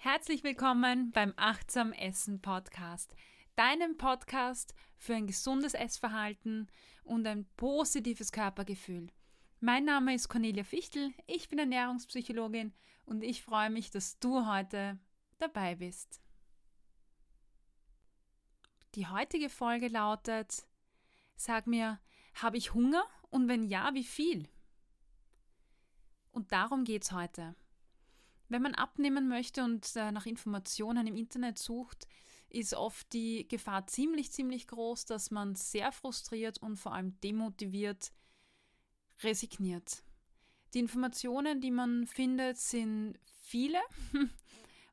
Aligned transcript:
Herzlich 0.00 0.44
willkommen 0.44 1.10
beim 1.10 1.34
Achtsam 1.34 1.92
Essen 1.92 2.40
Podcast, 2.40 3.16
deinem 3.56 3.96
Podcast 3.96 4.72
für 4.96 5.16
ein 5.16 5.26
gesundes 5.26 5.74
Essverhalten 5.74 6.68
und 7.02 7.26
ein 7.26 7.46
positives 7.56 8.30
Körpergefühl. 8.30 9.08
Mein 9.58 9.84
Name 9.84 10.14
ist 10.14 10.28
Cornelia 10.28 10.62
Fichtel, 10.62 11.12
ich 11.26 11.48
bin 11.48 11.58
Ernährungspsychologin 11.58 12.72
und 13.06 13.24
ich 13.24 13.42
freue 13.42 13.70
mich, 13.70 13.90
dass 13.90 14.20
du 14.20 14.46
heute 14.46 15.00
dabei 15.38 15.74
bist. 15.74 16.20
Die 18.94 19.08
heutige 19.08 19.48
Folge 19.48 19.88
lautet: 19.88 20.64
Sag 21.34 21.66
mir, 21.66 21.98
habe 22.34 22.56
ich 22.56 22.72
Hunger 22.72 23.02
und 23.30 23.48
wenn 23.48 23.64
ja, 23.64 23.92
wie 23.94 24.04
viel? 24.04 24.48
Und 26.30 26.52
darum 26.52 26.84
geht 26.84 27.02
es 27.02 27.10
heute. 27.10 27.56
Wenn 28.48 28.62
man 28.62 28.74
abnehmen 28.74 29.28
möchte 29.28 29.62
und 29.62 29.94
äh, 29.96 30.10
nach 30.10 30.26
Informationen 30.26 31.06
im 31.06 31.16
Internet 31.16 31.58
sucht, 31.58 32.08
ist 32.50 32.74
oft 32.74 33.12
die 33.12 33.46
Gefahr 33.46 33.86
ziemlich, 33.86 34.32
ziemlich 34.32 34.66
groß, 34.66 35.04
dass 35.04 35.30
man 35.30 35.54
sehr 35.54 35.92
frustriert 35.92 36.58
und 36.58 36.76
vor 36.76 36.94
allem 36.94 37.20
demotiviert 37.20 38.12
resigniert. 39.22 40.02
Die 40.74 40.78
Informationen, 40.78 41.60
die 41.60 41.70
man 41.70 42.06
findet, 42.06 42.58
sind 42.58 43.18
viele 43.42 43.80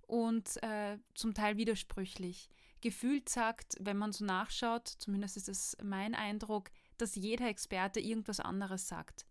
und 0.08 0.62
äh, 0.64 0.98
zum 1.14 1.34
Teil 1.34 1.58
widersprüchlich. 1.58 2.50
Gefühlt 2.82 3.30
sagt, 3.30 3.76
wenn 3.80 3.98
man 3.98 4.12
so 4.12 4.26
nachschaut, 4.26 4.88
zumindest 4.88 5.38
ist 5.38 5.50
es 5.50 5.78
mein 5.82 6.14
Eindruck, 6.14 6.70
dass 6.98 7.16
jeder 7.16 7.48
Experte 7.48 8.00
irgendwas 8.00 8.40
anderes 8.40 8.88
sagt. 8.88 9.26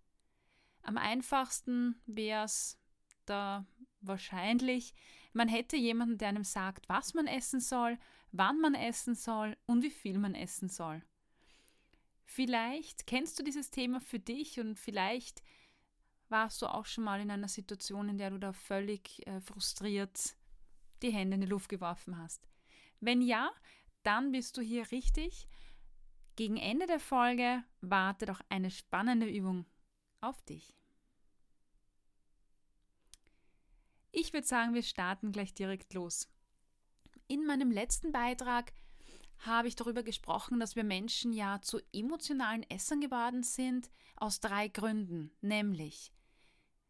Am 0.82 0.98
einfachsten 0.98 2.00
wäre 2.06 2.44
es, 2.44 2.78
da 3.26 3.66
wahrscheinlich, 4.06 4.94
man 5.32 5.48
hätte 5.48 5.76
jemanden, 5.76 6.18
der 6.18 6.28
einem 6.28 6.44
sagt, 6.44 6.88
was 6.88 7.14
man 7.14 7.26
essen 7.26 7.60
soll, 7.60 7.98
wann 8.32 8.60
man 8.60 8.74
essen 8.74 9.14
soll 9.14 9.56
und 9.66 9.82
wie 9.82 9.90
viel 9.90 10.18
man 10.18 10.34
essen 10.34 10.68
soll. 10.68 11.02
Vielleicht 12.24 13.06
kennst 13.06 13.38
du 13.38 13.42
dieses 13.42 13.70
Thema 13.70 14.00
für 14.00 14.18
dich 14.18 14.58
und 14.58 14.78
vielleicht 14.78 15.42
warst 16.28 16.62
du 16.62 16.66
auch 16.66 16.86
schon 16.86 17.04
mal 17.04 17.20
in 17.20 17.30
einer 17.30 17.48
Situation, 17.48 18.08
in 18.08 18.18
der 18.18 18.30
du 18.30 18.38
da 18.38 18.52
völlig 18.52 19.26
äh, 19.26 19.40
frustriert 19.40 20.34
die 21.02 21.12
Hände 21.12 21.34
in 21.34 21.42
die 21.42 21.46
Luft 21.46 21.68
geworfen 21.68 22.18
hast. 22.18 22.48
Wenn 23.00 23.20
ja, 23.20 23.50
dann 24.02 24.32
bist 24.32 24.56
du 24.56 24.62
hier 24.62 24.90
richtig. 24.90 25.48
Gegen 26.36 26.56
Ende 26.56 26.86
der 26.86 26.98
Folge 26.98 27.62
wartet 27.80 28.30
auch 28.30 28.40
eine 28.48 28.70
spannende 28.70 29.28
Übung 29.28 29.66
auf 30.20 30.42
dich. 30.42 30.74
Ich 34.16 34.32
würde 34.32 34.46
sagen, 34.46 34.74
wir 34.74 34.84
starten 34.84 35.32
gleich 35.32 35.54
direkt 35.54 35.92
los. 35.92 36.28
In 37.26 37.46
meinem 37.46 37.72
letzten 37.72 38.12
Beitrag 38.12 38.72
habe 39.38 39.66
ich 39.66 39.74
darüber 39.74 40.04
gesprochen, 40.04 40.60
dass 40.60 40.76
wir 40.76 40.84
Menschen 40.84 41.32
ja 41.32 41.60
zu 41.60 41.80
emotionalen 41.92 42.62
Essern 42.70 43.00
geworden 43.00 43.42
sind, 43.42 43.90
aus 44.14 44.38
drei 44.38 44.68
Gründen. 44.68 45.32
Nämlich 45.40 46.12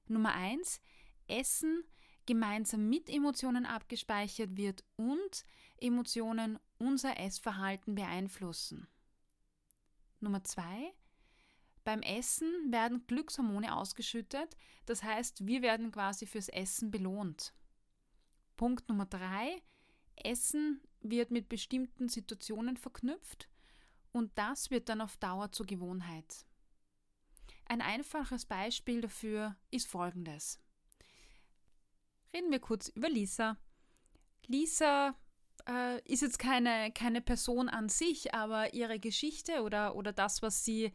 Nummer 0.06 0.34
eins, 0.34 0.82
Essen 1.26 1.84
gemeinsam 2.26 2.90
mit 2.90 3.08
Emotionen 3.08 3.64
abgespeichert 3.64 4.58
wird 4.58 4.84
und 4.96 5.46
Emotionen 5.78 6.58
unser 6.76 7.18
Essverhalten 7.18 7.94
beeinflussen. 7.94 8.86
Nummer 10.20 10.44
zwei, 10.44 10.92
beim 11.84 12.02
Essen 12.02 12.72
werden 12.72 13.06
Glückshormone 13.06 13.76
ausgeschüttet, 13.76 14.56
das 14.86 15.02
heißt, 15.02 15.46
wir 15.46 15.62
werden 15.62 15.92
quasi 15.92 16.26
fürs 16.26 16.48
Essen 16.48 16.90
belohnt. 16.90 17.54
Punkt 18.56 18.88
Nummer 18.88 19.06
drei, 19.06 19.62
Essen 20.16 20.80
wird 21.00 21.30
mit 21.30 21.48
bestimmten 21.48 22.08
Situationen 22.08 22.76
verknüpft 22.76 23.48
und 24.12 24.30
das 24.36 24.70
wird 24.70 24.88
dann 24.88 25.00
auf 25.00 25.16
Dauer 25.16 25.52
zur 25.52 25.66
Gewohnheit. 25.66 26.46
Ein 27.66 27.80
einfaches 27.80 28.46
Beispiel 28.46 29.00
dafür 29.00 29.56
ist 29.70 29.88
folgendes. 29.88 30.60
Reden 32.32 32.50
wir 32.50 32.60
kurz 32.60 32.88
über 32.88 33.08
Lisa. 33.08 33.56
Lisa 34.46 35.14
äh, 35.68 36.00
ist 36.02 36.22
jetzt 36.22 36.38
keine, 36.38 36.92
keine 36.92 37.20
Person 37.20 37.68
an 37.68 37.88
sich, 37.88 38.34
aber 38.34 38.74
ihre 38.74 38.98
Geschichte 38.98 39.62
oder, 39.62 39.96
oder 39.96 40.12
das, 40.12 40.42
was 40.42 40.64
sie 40.64 40.92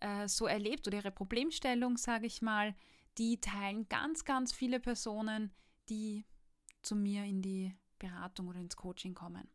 äh, 0.00 0.28
so 0.28 0.46
erlebt 0.46 0.86
oder 0.86 0.98
ihre 0.98 1.10
Problemstellung, 1.10 1.96
sage 1.96 2.26
ich 2.26 2.42
mal, 2.42 2.74
die 3.18 3.40
teilen 3.40 3.88
ganz, 3.88 4.24
ganz 4.24 4.52
viele 4.52 4.80
Personen, 4.80 5.52
die 5.88 6.24
zu 6.82 6.96
mir 6.96 7.24
in 7.24 7.42
die 7.42 7.74
Beratung 7.98 8.48
oder 8.48 8.60
ins 8.60 8.76
Coaching 8.76 9.14
kommen. 9.14 9.48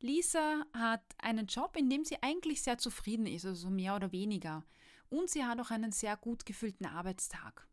Lisa 0.00 0.64
hat 0.74 1.02
einen 1.18 1.46
Job, 1.46 1.76
in 1.76 1.88
dem 1.88 2.04
sie 2.04 2.22
eigentlich 2.22 2.62
sehr 2.62 2.78
zufrieden 2.78 3.26
ist, 3.26 3.46
also 3.46 3.70
mehr 3.70 3.96
oder 3.96 4.12
weniger. 4.12 4.64
Und 5.08 5.30
sie 5.30 5.44
hat 5.44 5.60
auch 5.60 5.70
einen 5.70 5.92
sehr 5.92 6.16
gut 6.16 6.44
gefüllten 6.44 6.86
Arbeitstag. 6.86 7.66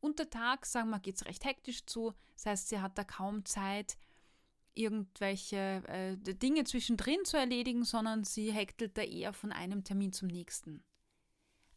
Unter 0.00 0.28
Tag, 0.28 0.66
sagen 0.66 0.90
wir, 0.90 1.00
geht 1.00 1.16
es 1.16 1.24
recht 1.24 1.44
hektisch 1.44 1.86
zu. 1.86 2.12
Das 2.34 2.46
heißt, 2.46 2.68
sie 2.68 2.80
hat 2.80 2.98
da 2.98 3.04
kaum 3.04 3.44
Zeit, 3.46 3.96
irgendwelche 4.74 5.82
äh, 5.86 6.16
Dinge 6.16 6.64
zwischendrin 6.64 7.24
zu 7.24 7.36
erledigen, 7.36 7.84
sondern 7.84 8.24
sie 8.24 8.52
hektelt 8.52 8.96
da 8.98 9.02
eher 9.02 9.32
von 9.32 9.52
einem 9.52 9.84
Termin 9.84 10.12
zum 10.12 10.28
nächsten. 10.28 10.82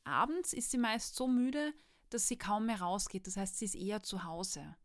Abends 0.04 0.54
ist 0.54 0.72
sie 0.72 0.78
meist 0.78 1.16
so 1.16 1.28
müde, 1.28 1.74
dass 2.10 2.28
sie 2.28 2.38
kaum 2.38 2.68
mehr 2.68 2.82
rausgeht, 2.82 3.28
das 3.28 3.38
heißt, 3.38 3.58
sie 3.58 3.66
ist 3.66 3.76
eher 3.76 4.02
zu 4.02 4.24
Hause. 4.24 4.76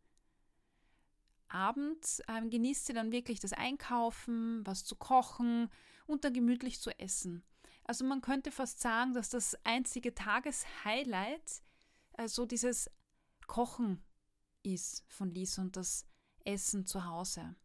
Abends 1.47 2.21
ähm, 2.27 2.49
genießt 2.49 2.87
sie 2.87 2.93
dann 2.93 3.11
wirklich 3.11 3.39
das 3.39 3.53
Einkaufen, 3.53 4.65
was 4.65 4.83
zu 4.83 4.95
kochen 4.95 5.69
und 6.07 6.25
dann 6.25 6.33
gemütlich 6.33 6.81
zu 6.81 6.89
essen. 6.99 7.43
Also 7.85 8.05
man 8.05 8.21
könnte 8.21 8.51
fast 8.51 8.79
sagen, 8.79 9.13
dass 9.13 9.29
das 9.29 9.55
einzige 9.63 10.15
Tageshighlight 10.15 11.61
äh, 12.17 12.27
so 12.27 12.45
dieses 12.45 12.89
Kochen 13.45 14.03
ist 14.63 15.03
von 15.07 15.29
Lisa 15.29 15.61
und 15.61 15.75
das 15.77 16.07
Essen 16.43 16.85
zu 16.85 17.05
Hause. 17.05 17.55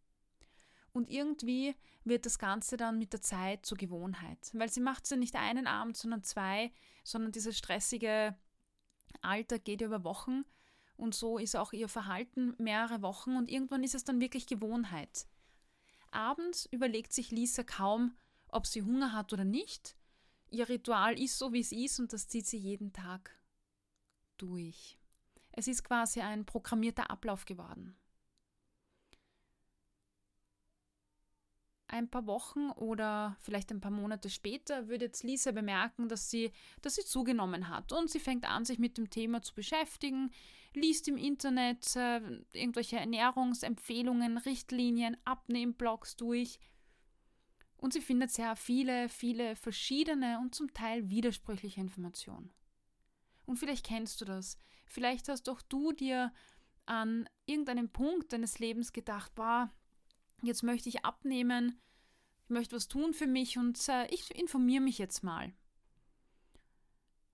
Und 0.99 1.09
irgendwie 1.11 1.77
wird 2.03 2.27
das 2.27 2.41
Ganze 2.41 2.77
dann 2.77 2.99
mit 2.99 3.13
der 3.13 3.23
Zeit 3.23 3.65
zur 3.65 3.79
Gewohnheit. 3.79 4.51
Weil 4.53 4.69
sie 4.69 4.81
macht 4.81 5.05
es 5.05 5.11
ja 5.11 5.17
nicht 5.17 5.37
einen 5.37 5.69
Abend, 5.69 5.97
sondern 5.97 6.25
zwei, 6.25 6.73
sondern 7.05 7.31
dieses 7.31 7.57
stressige 7.57 8.37
Alter 9.23 9.61
geht 9.61 9.81
über 9.81 10.03
Wochen. 10.03 10.45
Und 10.97 11.15
so 11.15 11.39
ist 11.39 11.55
auch 11.55 11.73
ihr 11.73 11.89
Verhalten 11.89 12.57
mehrere 12.59 13.01
Wochen 13.01 13.37
und 13.37 13.49
irgendwann 13.49 13.85
ist 13.85 13.95
es 13.95 14.03
dann 14.03 14.21
wirklich 14.21 14.49
Gewohnheit. 14.49 15.29
Abends 16.11 16.67
überlegt 16.67 17.13
sich 17.13 17.31
Lisa 17.31 17.63
kaum, 17.63 18.17
ob 18.49 18.67
sie 18.67 18.83
Hunger 18.83 19.13
hat 19.13 19.33
oder 19.33 19.45
nicht. 19.45 19.95
Ihr 20.51 20.69
Ritual 20.69 21.17
ist 21.17 21.39
so, 21.39 21.53
wie 21.53 21.61
es 21.61 21.71
ist 21.71 22.01
und 22.01 22.13
das 22.13 22.27
zieht 22.27 22.49
sie 22.49 22.59
jeden 22.59 22.93
Tag 22.93 23.31
durch. 24.37 24.99
Es 25.53 25.69
ist 25.69 25.85
quasi 25.85 26.23
ein 26.23 26.45
programmierter 26.45 27.09
Ablauf 27.09 27.45
geworden. 27.45 27.97
Ein 31.89 32.09
paar 32.09 32.27
Wochen 32.27 32.71
oder 32.71 33.37
vielleicht 33.41 33.71
ein 33.71 33.81
paar 33.81 33.91
Monate 33.91 34.31
später 34.31 34.89
würde 34.89 35.07
jetzt 35.07 35.23
Lisa 35.25 35.53
bemerken, 35.53 36.09
dass 36.09 36.31
sie, 36.31 36.53
dass 36.83 36.95
sie 36.95 37.05
zugenommen 37.05 37.69
hat 37.69 37.93
und 37.93 38.11
sie 38.11 38.21
fängt 38.21 38.49
an, 38.49 38.65
sich 38.65 38.79
mit 38.79 38.99
dem 38.99 39.11
Thema 39.11 39.43
zu 39.43 39.55
beschäftigen, 39.55 40.31
liest 40.75 41.09
im 41.09 41.17
Internet 41.17 41.97
äh, 41.97 42.21
irgendwelche 42.53 42.99
Ernährungsempfehlungen, 42.99 44.39
Richtlinien, 44.39 45.17
Abnehmblogs 45.25 46.17
durch 46.17 46.61
und 47.79 47.93
sie 47.93 48.01
findet 48.01 48.31
sehr 48.31 48.55
viele, 48.55 49.09
viele 49.09 49.57
verschiedene 49.57 50.39
und 50.41 50.55
zum 50.55 50.73
Teil 50.75 51.09
widersprüchliche 51.09 51.81
Informationen. 51.81 52.53
Und 53.47 53.57
vielleicht 53.57 53.87
kennst 53.87 54.21
du 54.21 54.25
das. 54.25 54.59
Vielleicht 54.85 55.29
hast 55.29 55.49
auch 55.49 55.63
du 55.63 55.93
dir 55.93 56.33
an 56.87 57.29
irgendeinem 57.47 57.89
Punkt 57.89 58.33
deines 58.33 58.59
Lebens 58.59 58.93
gedacht, 58.93 59.35
boah, 59.35 59.73
jetzt 60.43 60.63
möchte 60.63 60.89
ich 60.89 61.05
abnehmen, 61.05 61.81
ich 62.45 62.51
möchte 62.51 62.77
was 62.77 62.89
tun 62.89 63.13
für 63.13 63.27
mich 63.27 63.59
und 63.59 63.89
äh, 63.89 64.07
ich 64.07 64.35
informiere 64.35 64.83
mich 64.83 64.99
jetzt 64.99 65.23
mal. 65.23 65.53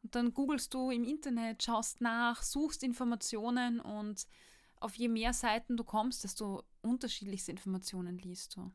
Und 0.03 0.15
dann 0.15 0.35
googelst 0.35 0.75
du 0.75 0.91
im 0.91 1.05
Internet, 1.05 1.63
schaust 1.63 2.01
nach, 2.01 2.43
suchst 2.43 2.83
Informationen 2.83 3.81
und 3.81 4.27
auf 4.77 4.95
je 4.97 5.09
mehr 5.09 5.33
Seiten 5.33 5.77
du 5.77 5.85
kommst, 5.85 6.25
desto 6.25 6.63
unterschiedlichste 6.83 7.53
Informationen 7.53 8.19
liest 8.19 8.57
du. 8.57 8.71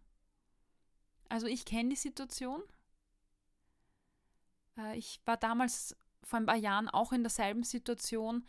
Also 1.28 1.46
ich 1.46 1.66
kenne 1.66 1.90
die 1.90 1.96
Situation. 1.96 2.64
Äh, 4.78 4.98
ich 4.98 5.22
war 5.26 5.38
damals 5.38 5.96
vor 6.24 6.40
ein 6.40 6.46
paar 6.46 6.56
Jahren 6.56 6.90
auch 6.90 7.12
in 7.12 7.24
derselben 7.24 7.64
Situation 7.64 8.48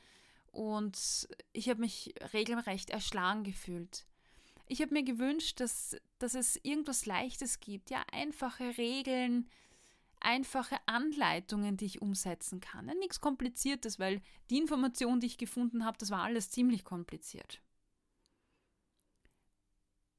und 0.53 1.29
ich 1.53 1.69
habe 1.69 1.81
mich 1.81 2.15
regelrecht 2.33 2.91
erschlagen 2.91 3.45
gefühlt. 3.45 4.07
Ich 4.71 4.81
habe 4.81 4.95
mir 4.95 5.03
gewünscht, 5.03 5.59
dass, 5.59 5.97
dass 6.21 6.37
es 6.37 6.55
irgendwas 6.63 7.05
Leichtes 7.05 7.59
gibt, 7.59 7.91
ja, 7.91 8.05
einfache 8.13 8.79
Regeln, 8.79 9.49
einfache 10.21 10.77
Anleitungen, 10.87 11.77
die 11.77 11.87
ich 11.87 12.01
umsetzen 12.01 12.61
kann. 12.61 12.87
Ja, 12.87 12.95
nichts 12.95 13.21
Kompliziertes, 13.21 13.99
weil 13.99 14.23
die 14.49 14.59
Information, 14.59 15.19
die 15.19 15.27
ich 15.27 15.39
gefunden 15.39 15.85
habe, 15.85 15.99
das 15.99 16.13
war 16.13 16.23
alles 16.23 16.51
ziemlich 16.51 16.85
kompliziert. 16.85 17.61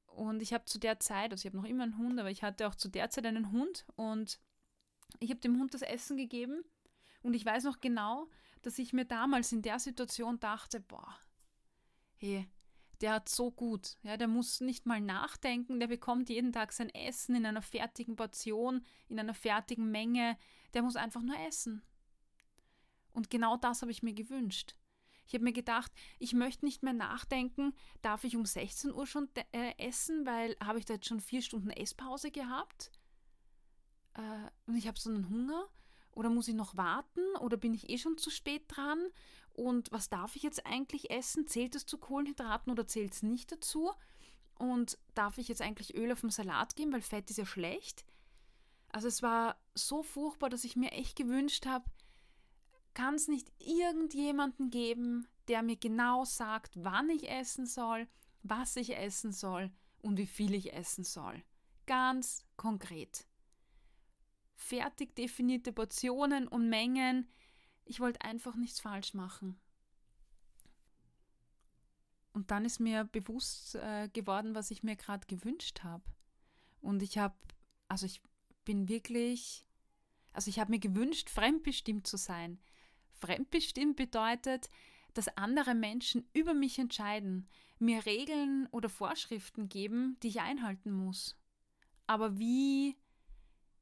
Und 0.08 0.42
ich 0.42 0.52
habe 0.52 0.66
zu 0.66 0.80
der 0.80 1.00
Zeit, 1.00 1.32
also 1.32 1.44
ich 1.44 1.46
habe 1.46 1.56
noch 1.56 1.70
immer 1.70 1.84
einen 1.84 1.98
Hund, 1.98 2.20
aber 2.20 2.30
ich 2.30 2.44
hatte 2.44 2.68
auch 2.68 2.76
zu 2.76 2.90
der 2.90 3.10
Zeit 3.10 3.26
einen 3.26 3.54
Hund 3.54 3.86
und 3.96 4.38
ich 5.20 5.30
habe 5.30 5.40
dem 5.40 5.58
Hund 5.60 5.74
das 5.74 5.82
Essen 5.82 6.18
gegeben 6.18 6.66
und 7.22 7.36
ich 7.36 7.46
weiß 7.46 7.64
noch 7.64 7.80
genau, 7.80 8.28
dass 8.64 8.80
ich 8.80 8.92
mir 8.92 9.06
damals 9.06 9.54
in 9.54 9.62
der 9.62 9.80
Situation 9.80 10.42
dachte, 10.42 10.82
boah, 10.82 11.16
hey, 12.18 12.50
der 13.02 13.14
hat 13.14 13.30
so 13.30 13.52
gut, 13.52 13.98
ja, 14.04 14.18
der 14.18 14.28
muss 14.28 14.62
nicht 14.62 14.86
mal 14.86 15.02
nachdenken, 15.02 15.80
der 15.80 15.88
bekommt 15.88 16.30
jeden 16.30 16.54
Tag 16.54 16.72
sein 16.72 16.90
Essen 16.90 17.36
in 17.36 17.46
einer 17.46 17.62
fertigen 17.62 18.16
Portion, 18.16 18.86
in 19.10 19.20
einer 19.20 19.34
fertigen 19.34 19.90
Menge, 19.90 20.38
der 20.74 20.84
muss 20.84 20.96
einfach 20.96 21.22
nur 21.22 21.38
essen. 21.48 21.82
Und 23.14 23.30
genau 23.30 23.58
das 23.58 23.82
habe 23.82 23.92
ich 23.92 24.04
mir 24.04 24.14
gewünscht. 24.14 24.76
Ich 25.28 25.34
habe 25.34 25.44
mir 25.44 25.54
gedacht, 25.54 25.92
ich 26.20 26.34
möchte 26.34 26.66
nicht 26.66 26.84
mehr 26.84 26.94
nachdenken, 26.94 27.74
darf 28.02 28.24
ich 28.24 28.36
um 28.36 28.46
16 28.46 28.94
Uhr 28.94 29.06
schon 29.08 29.30
äh, 29.54 29.74
essen, 29.78 30.26
weil 30.26 30.56
habe 30.64 30.80
ich 30.80 30.86
da 30.86 30.96
jetzt 30.96 31.08
schon 31.08 31.22
vier 31.22 31.42
Stunden 31.42 31.70
Esspause 31.70 32.32
gehabt? 32.32 32.92
Äh, 34.14 34.50
und 34.68 34.76
ich 34.76 34.88
habe 34.88 35.00
so 35.00 35.10
einen 35.10 35.30
Hunger 35.30 35.70
oder 36.12 36.30
muss 36.30 36.48
ich 36.48 36.56
noch 36.56 36.76
warten? 36.76 37.22
Oder 37.40 37.58
bin 37.58 37.74
ich 37.74 37.90
eh 37.90 37.98
schon 37.98 38.18
zu 38.18 38.30
spät 38.30 38.64
dran? 38.68 39.00
Und 39.54 39.92
was 39.92 40.10
darf 40.10 40.36
ich 40.36 40.44
jetzt 40.44 40.66
eigentlich 40.66 41.12
essen? 41.12 41.48
Zählt 41.48 41.76
es 41.76 41.86
zu 41.86 41.98
Kohlenhydraten 41.98 42.72
oder 42.72 42.88
zählt 42.88 43.14
es 43.14 43.24
nicht 43.24 43.52
dazu? 43.52 43.92
Und 44.56 44.98
darf 45.16 45.38
ich 45.38 45.48
jetzt 45.48 45.62
eigentlich 45.62 45.96
Öl 45.96 46.12
auf 46.12 46.22
dem 46.22 46.30
Salat 46.30 46.76
geben, 46.76 46.94
weil 46.94 47.02
Fett 47.02 47.30
ist 47.30 47.38
ja 47.38 47.46
schlecht? 47.46 48.06
Also 48.90 49.08
es 49.08 49.22
war 49.22 49.58
so 49.74 50.04
furchtbar, 50.04 50.50
dass 50.50 50.64
ich 50.64 50.76
mir 50.76 50.92
echt 50.92 51.16
gewünscht 51.16 51.66
habe, 51.66 51.86
kann 52.94 53.16
es 53.16 53.28
nicht 53.28 53.52
irgendjemanden 53.60 54.70
geben, 54.70 55.28
der 55.48 55.64
mir 55.64 55.78
genau 55.78 56.26
sagt, 56.26 56.74
wann 56.76 57.10
ich 57.10 57.30
essen 57.30 57.66
soll, 57.66 58.08
was 58.44 58.76
ich 58.76 58.98
essen 58.98 59.32
soll 59.32 59.72
und 60.02 60.18
wie 60.18 60.28
viel 60.28 60.54
ich 60.54 60.74
essen 60.74 61.04
soll. 61.04 61.42
Ganz 61.86 62.46
konkret 62.58 63.26
fertig 64.62 65.16
definierte 65.16 65.74
Portionen 65.74 66.48
und 66.48 66.70
Mengen. 66.70 67.28
Ich 67.86 68.00
wollte 68.00 68.22
einfach 68.22 68.56
nichts 68.56 68.80
falsch 68.80 69.14
machen. 69.14 69.60
Und 72.34 72.52
dann 72.52 72.64
ist 72.64 72.80
mir 72.80 73.04
bewusst 73.04 73.76
äh, 73.76 74.08
geworden, 74.14 74.56
was 74.56 74.72
ich 74.72 74.84
mir 74.84 74.96
gerade 74.96 75.28
gewünscht 75.28 75.84
habe. 75.84 76.04
Und 76.80 77.02
ich 77.02 77.18
habe, 77.18 77.36
also 77.88 78.06
ich 78.06 78.22
bin 78.64 78.88
wirklich, 78.88 79.66
also 80.32 80.50
ich 80.50 80.60
habe 80.60 80.72
mir 80.72 80.80
gewünscht, 80.80 81.30
fremdbestimmt 81.30 82.08
zu 82.08 82.18
sein. 82.18 82.60
Fremdbestimmt 83.20 83.98
bedeutet, 83.98 84.70
dass 85.14 85.38
andere 85.38 85.76
Menschen 85.76 86.26
über 86.34 86.54
mich 86.54 86.80
entscheiden, 86.80 87.50
mir 87.80 88.06
Regeln 88.06 88.68
oder 88.72 88.88
Vorschriften 88.88 89.68
geben, 89.68 90.18
die 90.24 90.30
ich 90.30 90.40
einhalten 90.40 90.92
muss. 90.92 91.36
Aber 92.08 92.40
wie 92.40 92.96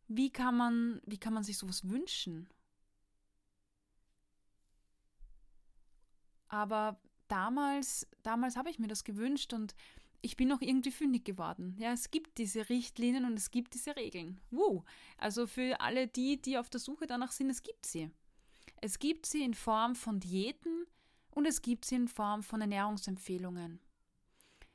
wie 0.09 0.31
kann 0.31 0.57
man, 0.57 1.01
wie 1.05 1.19
kann 1.19 1.33
man 1.33 1.43
sich 1.43 1.57
sowas 1.57 1.87
wünschen? 1.87 2.49
Aber 6.49 6.99
damals, 7.27 8.07
damals 8.23 8.57
habe 8.57 8.69
ich 8.69 8.79
mir 8.79 8.87
das 8.87 9.03
gewünscht 9.03 9.53
und 9.53 9.75
ich 10.21 10.35
bin 10.35 10.51
auch 10.51 10.61
irgendwie 10.61 10.91
fündig 10.91 11.23
geworden. 11.23 11.75
Ja, 11.77 11.93
es 11.93 12.11
gibt 12.11 12.37
diese 12.37 12.67
Richtlinien 12.67 13.25
und 13.25 13.37
es 13.37 13.51
gibt 13.51 13.73
diese 13.73 13.95
Regeln. 13.95 14.41
Wow. 14.51 14.83
Also 15.17 15.47
für 15.47 15.79
alle 15.79 16.07
die, 16.07 16.41
die 16.41 16.57
auf 16.57 16.69
der 16.69 16.79
Suche 16.79 17.07
danach 17.07 17.31
sind, 17.31 17.49
es 17.49 17.63
gibt 17.63 17.85
sie. 17.85 18.11
Es 18.81 18.99
gibt 18.99 19.25
sie 19.25 19.43
in 19.43 19.53
Form 19.53 19.95
von 19.95 20.19
Diäten 20.19 20.85
und 21.31 21.45
es 21.45 21.61
gibt 21.61 21.85
sie 21.85 21.95
in 21.95 22.07
Form 22.07 22.43
von 22.43 22.61
Ernährungsempfehlungen. 22.61 23.79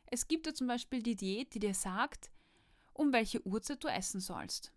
Es 0.06 0.28
gibt 0.28 0.46
ja 0.46 0.54
zum 0.54 0.66
Beispiel 0.66 1.02
die 1.02 1.16
Diät, 1.16 1.54
die 1.54 1.58
dir 1.58 1.74
sagt, 1.74 2.30
um 2.92 3.12
welche 3.12 3.44
Uhrzeit 3.46 3.82
du 3.82 3.88
essen 3.88 4.20
sollst. 4.20 4.72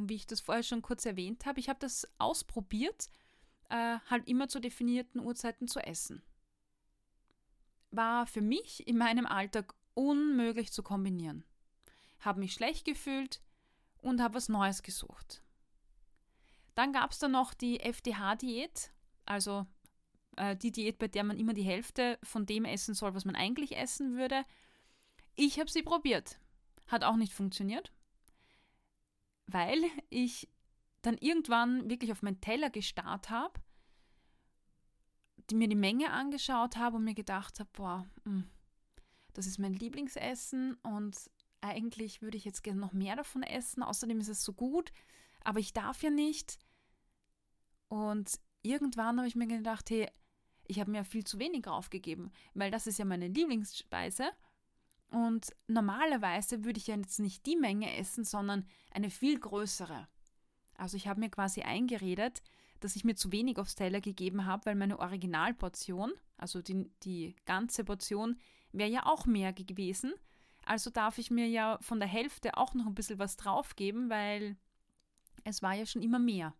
Und 0.00 0.08
wie 0.08 0.14
ich 0.14 0.26
das 0.26 0.40
vorher 0.40 0.62
schon 0.62 0.80
kurz 0.80 1.04
erwähnt 1.04 1.44
habe, 1.44 1.60
ich 1.60 1.68
habe 1.68 1.78
das 1.78 2.08
ausprobiert, 2.16 3.10
äh, 3.68 3.98
halt 4.08 4.26
immer 4.26 4.48
zu 4.48 4.58
definierten 4.58 5.20
Uhrzeiten 5.20 5.68
zu 5.68 5.78
essen. 5.78 6.22
War 7.90 8.26
für 8.26 8.40
mich 8.40 8.88
in 8.88 8.96
meinem 8.96 9.26
Alltag 9.26 9.74
unmöglich 9.92 10.72
zu 10.72 10.82
kombinieren. 10.82 11.44
Habe 12.20 12.40
mich 12.40 12.54
schlecht 12.54 12.86
gefühlt 12.86 13.42
und 13.98 14.22
habe 14.22 14.36
was 14.36 14.48
Neues 14.48 14.82
gesucht. 14.82 15.42
Dann 16.74 16.94
gab 16.94 17.10
es 17.10 17.18
da 17.18 17.28
noch 17.28 17.52
die 17.52 17.80
FDH-Diät, 17.80 18.92
also 19.26 19.66
äh, 20.36 20.56
die 20.56 20.72
Diät, 20.72 20.98
bei 20.98 21.08
der 21.08 21.24
man 21.24 21.38
immer 21.38 21.52
die 21.52 21.62
Hälfte 21.62 22.18
von 22.22 22.46
dem 22.46 22.64
essen 22.64 22.94
soll, 22.94 23.14
was 23.14 23.26
man 23.26 23.36
eigentlich 23.36 23.76
essen 23.76 24.16
würde. 24.16 24.46
Ich 25.36 25.60
habe 25.60 25.70
sie 25.70 25.82
probiert. 25.82 26.40
Hat 26.86 27.04
auch 27.04 27.16
nicht 27.16 27.34
funktioniert 27.34 27.92
weil 29.52 29.82
ich 30.08 30.48
dann 31.02 31.16
irgendwann 31.18 31.88
wirklich 31.88 32.12
auf 32.12 32.22
meinen 32.22 32.40
Teller 32.40 32.70
gestarrt 32.70 33.30
habe, 33.30 33.60
mir 35.52 35.68
die 35.68 35.76
Menge 35.76 36.10
angeschaut 36.12 36.76
habe 36.76 36.96
und 36.96 37.04
mir 37.04 37.14
gedacht 37.14 37.58
habe, 37.60 37.70
boah, 37.72 38.06
hm, 38.24 38.46
das 39.32 39.46
ist 39.46 39.58
mein 39.58 39.74
Lieblingsessen 39.74 40.74
und 40.82 41.16
eigentlich 41.60 42.22
würde 42.22 42.36
ich 42.36 42.44
jetzt 42.44 42.62
gerne 42.62 42.80
noch 42.80 42.92
mehr 42.92 43.16
davon 43.16 43.42
essen. 43.42 43.82
Außerdem 43.82 44.20
ist 44.20 44.28
es 44.28 44.44
so 44.44 44.52
gut, 44.52 44.92
aber 45.42 45.58
ich 45.60 45.72
darf 45.72 46.02
ja 46.02 46.10
nicht. 46.10 46.58
Und 47.88 48.40
irgendwann 48.62 49.18
habe 49.18 49.28
ich 49.28 49.36
mir 49.36 49.46
gedacht, 49.46 49.90
hey, 49.90 50.08
ich 50.66 50.78
habe 50.80 50.90
mir 50.90 51.04
viel 51.04 51.24
zu 51.24 51.38
wenig 51.38 51.66
aufgegeben, 51.66 52.30
weil 52.54 52.70
das 52.70 52.86
ist 52.86 52.98
ja 52.98 53.04
meine 53.04 53.28
Lieblingsspeise 53.28 54.30
und 55.10 55.54
normalerweise 55.66 56.64
würde 56.64 56.78
ich 56.78 56.86
ja 56.86 56.96
jetzt 56.96 57.18
nicht 57.18 57.46
die 57.46 57.56
Menge 57.56 57.96
essen, 57.96 58.24
sondern 58.24 58.66
eine 58.90 59.10
viel 59.10 59.38
größere. 59.38 60.08
Also 60.74 60.96
ich 60.96 61.08
habe 61.08 61.20
mir 61.20 61.30
quasi 61.30 61.62
eingeredet, 61.62 62.42
dass 62.80 62.96
ich 62.96 63.04
mir 63.04 63.14
zu 63.14 63.30
wenig 63.32 63.58
aufs 63.58 63.74
Teller 63.74 64.00
gegeben 64.00 64.46
habe, 64.46 64.66
weil 64.66 64.74
meine 64.74 64.98
Originalportion, 64.98 66.12
also 66.38 66.62
die, 66.62 66.90
die 67.02 67.36
ganze 67.44 67.84
Portion, 67.84 68.38
wäre 68.72 68.90
ja 68.90 69.06
auch 69.06 69.26
mehr 69.26 69.52
gewesen. 69.52 70.14
Also 70.64 70.90
darf 70.90 71.18
ich 71.18 71.30
mir 71.30 71.48
ja 71.48 71.78
von 71.80 71.98
der 71.98 72.08
Hälfte 72.08 72.56
auch 72.56 72.74
noch 72.74 72.86
ein 72.86 72.94
bisschen 72.94 73.18
was 73.18 73.36
draufgeben, 73.36 74.08
weil 74.08 74.56
es 75.44 75.62
war 75.62 75.74
ja 75.74 75.86
schon 75.86 76.02
immer 76.02 76.18
mehr. 76.18 76.54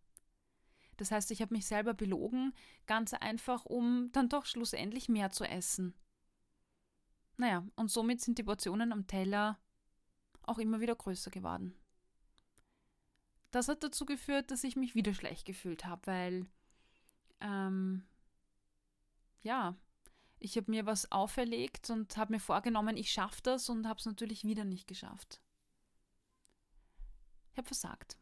Das 0.97 1.11
heißt, 1.11 1.31
ich 1.31 1.41
habe 1.41 1.55
mich 1.55 1.67
selber 1.67 1.95
belogen, 1.95 2.53
ganz 2.87 3.15
einfach, 3.15 3.65
um 3.65 4.11
dann 4.13 4.29
doch 4.29 4.45
schlussendlich 4.45 5.09
mehr 5.09 5.31
zu 5.31 5.45
essen. 5.45 5.95
Naja, 7.41 7.67
und 7.75 7.91
somit 7.91 8.21
sind 8.21 8.37
die 8.37 8.43
Portionen 8.43 8.93
am 8.93 9.07
Teller 9.07 9.59
auch 10.43 10.59
immer 10.59 10.81
wieder 10.81 10.95
größer 10.95 11.31
geworden. 11.31 11.75
Das 13.51 13.67
hat 13.69 13.83
dazu 13.83 14.05
geführt, 14.05 14.51
dass 14.51 14.63
ich 14.63 14.77
mich 14.77 14.95
wieder 14.95 15.15
schlecht 15.15 15.47
gefühlt 15.47 15.87
habe, 15.87 16.07
weil, 16.07 16.47
ähm, 17.41 18.07
ja, 19.41 19.75
ich 20.39 20.59
habe 20.59 20.71
mir 20.71 20.85
was 20.85 21.11
auferlegt 21.13 21.89
und 21.89 22.19
habe 22.19 22.35
mir 22.35 22.41
vorgenommen, 22.41 22.99
ich 22.99 23.11
schaffe 23.11 23.41
das 23.43 23.71
und 23.71 23.89
habe 23.89 23.99
es 23.99 24.05
natürlich 24.05 24.45
wieder 24.45 24.67
nicht 24.67 24.87
geschafft. 24.87 25.41
Ich 27.53 27.57
habe 27.57 27.67
versagt. 27.67 28.19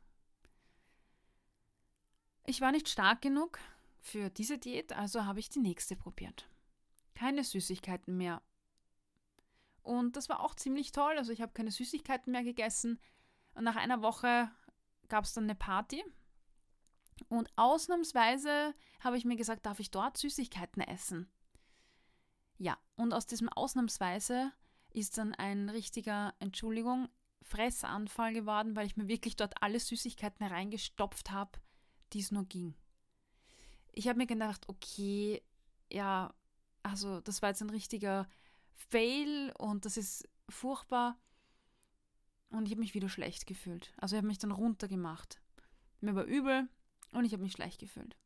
Ich 2.45 2.61
war 2.61 2.71
nicht 2.71 2.89
stark 2.89 3.21
genug 3.21 3.59
für 3.99 4.31
diese 4.31 4.59
Diät, 4.59 4.93
also 4.93 5.25
habe 5.25 5.41
ich 5.41 5.49
die 5.49 5.59
nächste 5.59 5.97
probiert. 5.97 6.49
Keine 7.15 7.43
Süßigkeiten 7.43 8.17
mehr, 8.17 8.43
und 9.83 10.17
das 10.17 10.29
war 10.29 10.41
auch 10.41 10.55
ziemlich 10.55 10.93
toll. 10.93 11.17
Also 11.17 11.33
ich 11.33 11.41
habe 11.41 11.53
keine 11.53 11.71
Süßigkeiten 11.71 12.33
mehr 12.33 12.45
gegessen. 12.45 13.01
Und 13.55 13.65
nach 13.65 13.77
einer 13.77 14.03
Woche 14.03 14.51
gab 15.09 15.25
es 15.25 15.33
dann 15.33 15.45
eine 15.45 15.55
Party. 15.55 16.05
Und 17.29 17.51
ausnahmsweise 17.57 18.75
habe 19.01 19.17
ich 19.17 19.25
mir 19.25 19.37
gesagt, 19.37 19.67
darf 19.67 19.81
ich 19.81 19.91
dort 19.91 20.17
Süßigkeiten 20.17 20.83
essen? 20.83 21.31
Ja, 22.59 22.77
und 22.97 23.13
aus 23.13 23.27
diesem 23.27 23.49
ausnahmsweise 23.49 24.53
ist 24.91 25.19
dann 25.19 25.35
ein 25.35 25.69
richtiger, 25.69 26.35
Entschuldigung, 26.39 27.09
Fressanfall 27.43 28.35
geworden, 28.35 28.77
weil 28.77 28.87
ich 28.87 28.97
mir 28.97 29.09
wirklich 29.09 29.37
dort 29.37 29.63
alle 29.63 29.81
Süßigkeiten 29.81 30.47
hereingestopft 30.47 31.31
habe, 31.31 31.59
die 32.13 32.21
es 32.21 32.31
nur 32.31 32.45
ging. 32.45 32.75
Ich 33.93 34.09
habe 34.09 34.19
mir 34.19 34.27
gedacht, 34.27 34.69
okay, 34.69 35.43
ja, 35.91 36.35
also 36.83 37.21
das 37.21 37.43
war 37.43 37.51
jetzt 37.51 37.63
ein 37.63 37.71
richtiger 37.71 38.29
Fail 38.79 39.53
und 39.59 39.85
das 39.85 39.97
ist 39.97 40.29
furchtbar. 40.49 41.19
Und 42.51 42.65
ich 42.65 42.73
habe 42.73 42.81
mich 42.81 42.95
wieder 42.95 43.09
schlecht 43.09 43.47
gefühlt. 43.47 43.93
Also 43.99 44.17
ich 44.17 44.19
habe 44.19 44.27
mich 44.27 44.39
dann 44.39 44.53
runtergemacht. 44.53 45.41
Mir 46.01 46.15
war 46.15 46.25
übel 46.25 46.69
und 47.13 47.25
ich 47.25 47.33
habe 47.33 47.43
mich 47.43 47.53
schlecht 47.53 47.79
gefühlt. 47.79 48.17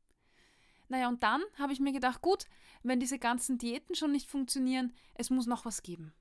Naja, 0.88 1.08
und 1.08 1.22
dann 1.22 1.42
habe 1.58 1.72
ich 1.72 1.80
mir 1.80 1.92
gedacht, 1.92 2.20
gut, 2.20 2.46
wenn 2.82 3.00
diese 3.00 3.18
ganzen 3.18 3.58
Diäten 3.58 3.94
schon 3.94 4.12
nicht 4.12 4.28
funktionieren, 4.30 4.92
es 5.14 5.30
muss 5.30 5.46
noch 5.46 5.64
was 5.64 5.82
geben. 5.82 6.12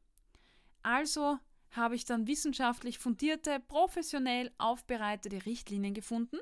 Also 0.81 1.37
habe 1.71 1.95
ich 1.95 2.05
dann 2.05 2.27
wissenschaftlich 2.27 2.97
fundierte, 2.97 3.59
professionell 3.59 4.51
aufbereitete 4.57 5.45
Richtlinien 5.45 5.93
gefunden. 5.93 6.37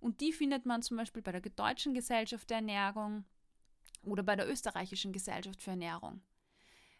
Und 0.00 0.20
die 0.20 0.32
findet 0.32 0.66
man 0.66 0.82
zum 0.82 0.96
Beispiel 0.96 1.22
bei 1.22 1.32
der 1.32 1.40
Deutschen 1.40 1.94
Gesellschaft 1.94 2.50
der 2.50 2.58
Ernährung 2.58 3.24
oder 4.02 4.22
bei 4.22 4.36
der 4.36 4.48
österreichischen 4.48 5.12
Gesellschaft 5.12 5.62
für 5.62 5.70
Ernährung. 5.70 6.20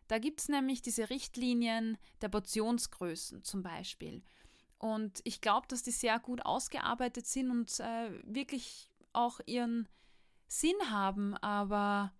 Da 0.08 0.18
gibt 0.18 0.40
es 0.40 0.48
nämlich 0.48 0.82
diese 0.82 1.10
Richtlinien 1.10 1.98
der 2.20 2.28
Portionsgrößen 2.28 3.42
zum 3.42 3.62
Beispiel. 3.62 4.22
Und 4.78 5.20
ich 5.24 5.40
glaube, 5.40 5.66
dass 5.68 5.82
die 5.82 5.90
sehr 5.90 6.18
gut 6.18 6.44
ausgearbeitet 6.44 7.26
sind 7.26 7.50
und 7.50 7.80
äh, 7.80 8.10
wirklich 8.24 8.90
auch 9.12 9.40
ihren 9.46 9.88
Sinn 10.48 10.76
haben. 10.90 11.34
Aber 11.38 12.12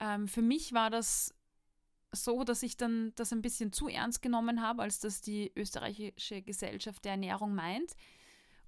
ähm, 0.00 0.28
für 0.28 0.42
mich 0.42 0.72
war 0.72 0.90
das 0.90 1.34
so, 2.12 2.44
dass 2.44 2.62
ich 2.62 2.76
dann 2.76 3.12
das 3.16 3.32
ein 3.32 3.42
bisschen 3.42 3.72
zu 3.72 3.88
ernst 3.88 4.22
genommen 4.22 4.62
habe, 4.62 4.82
als 4.82 5.00
das 5.00 5.20
die 5.20 5.52
österreichische 5.56 6.42
Gesellschaft 6.42 7.04
der 7.04 7.12
Ernährung 7.12 7.54
meint. 7.54 7.94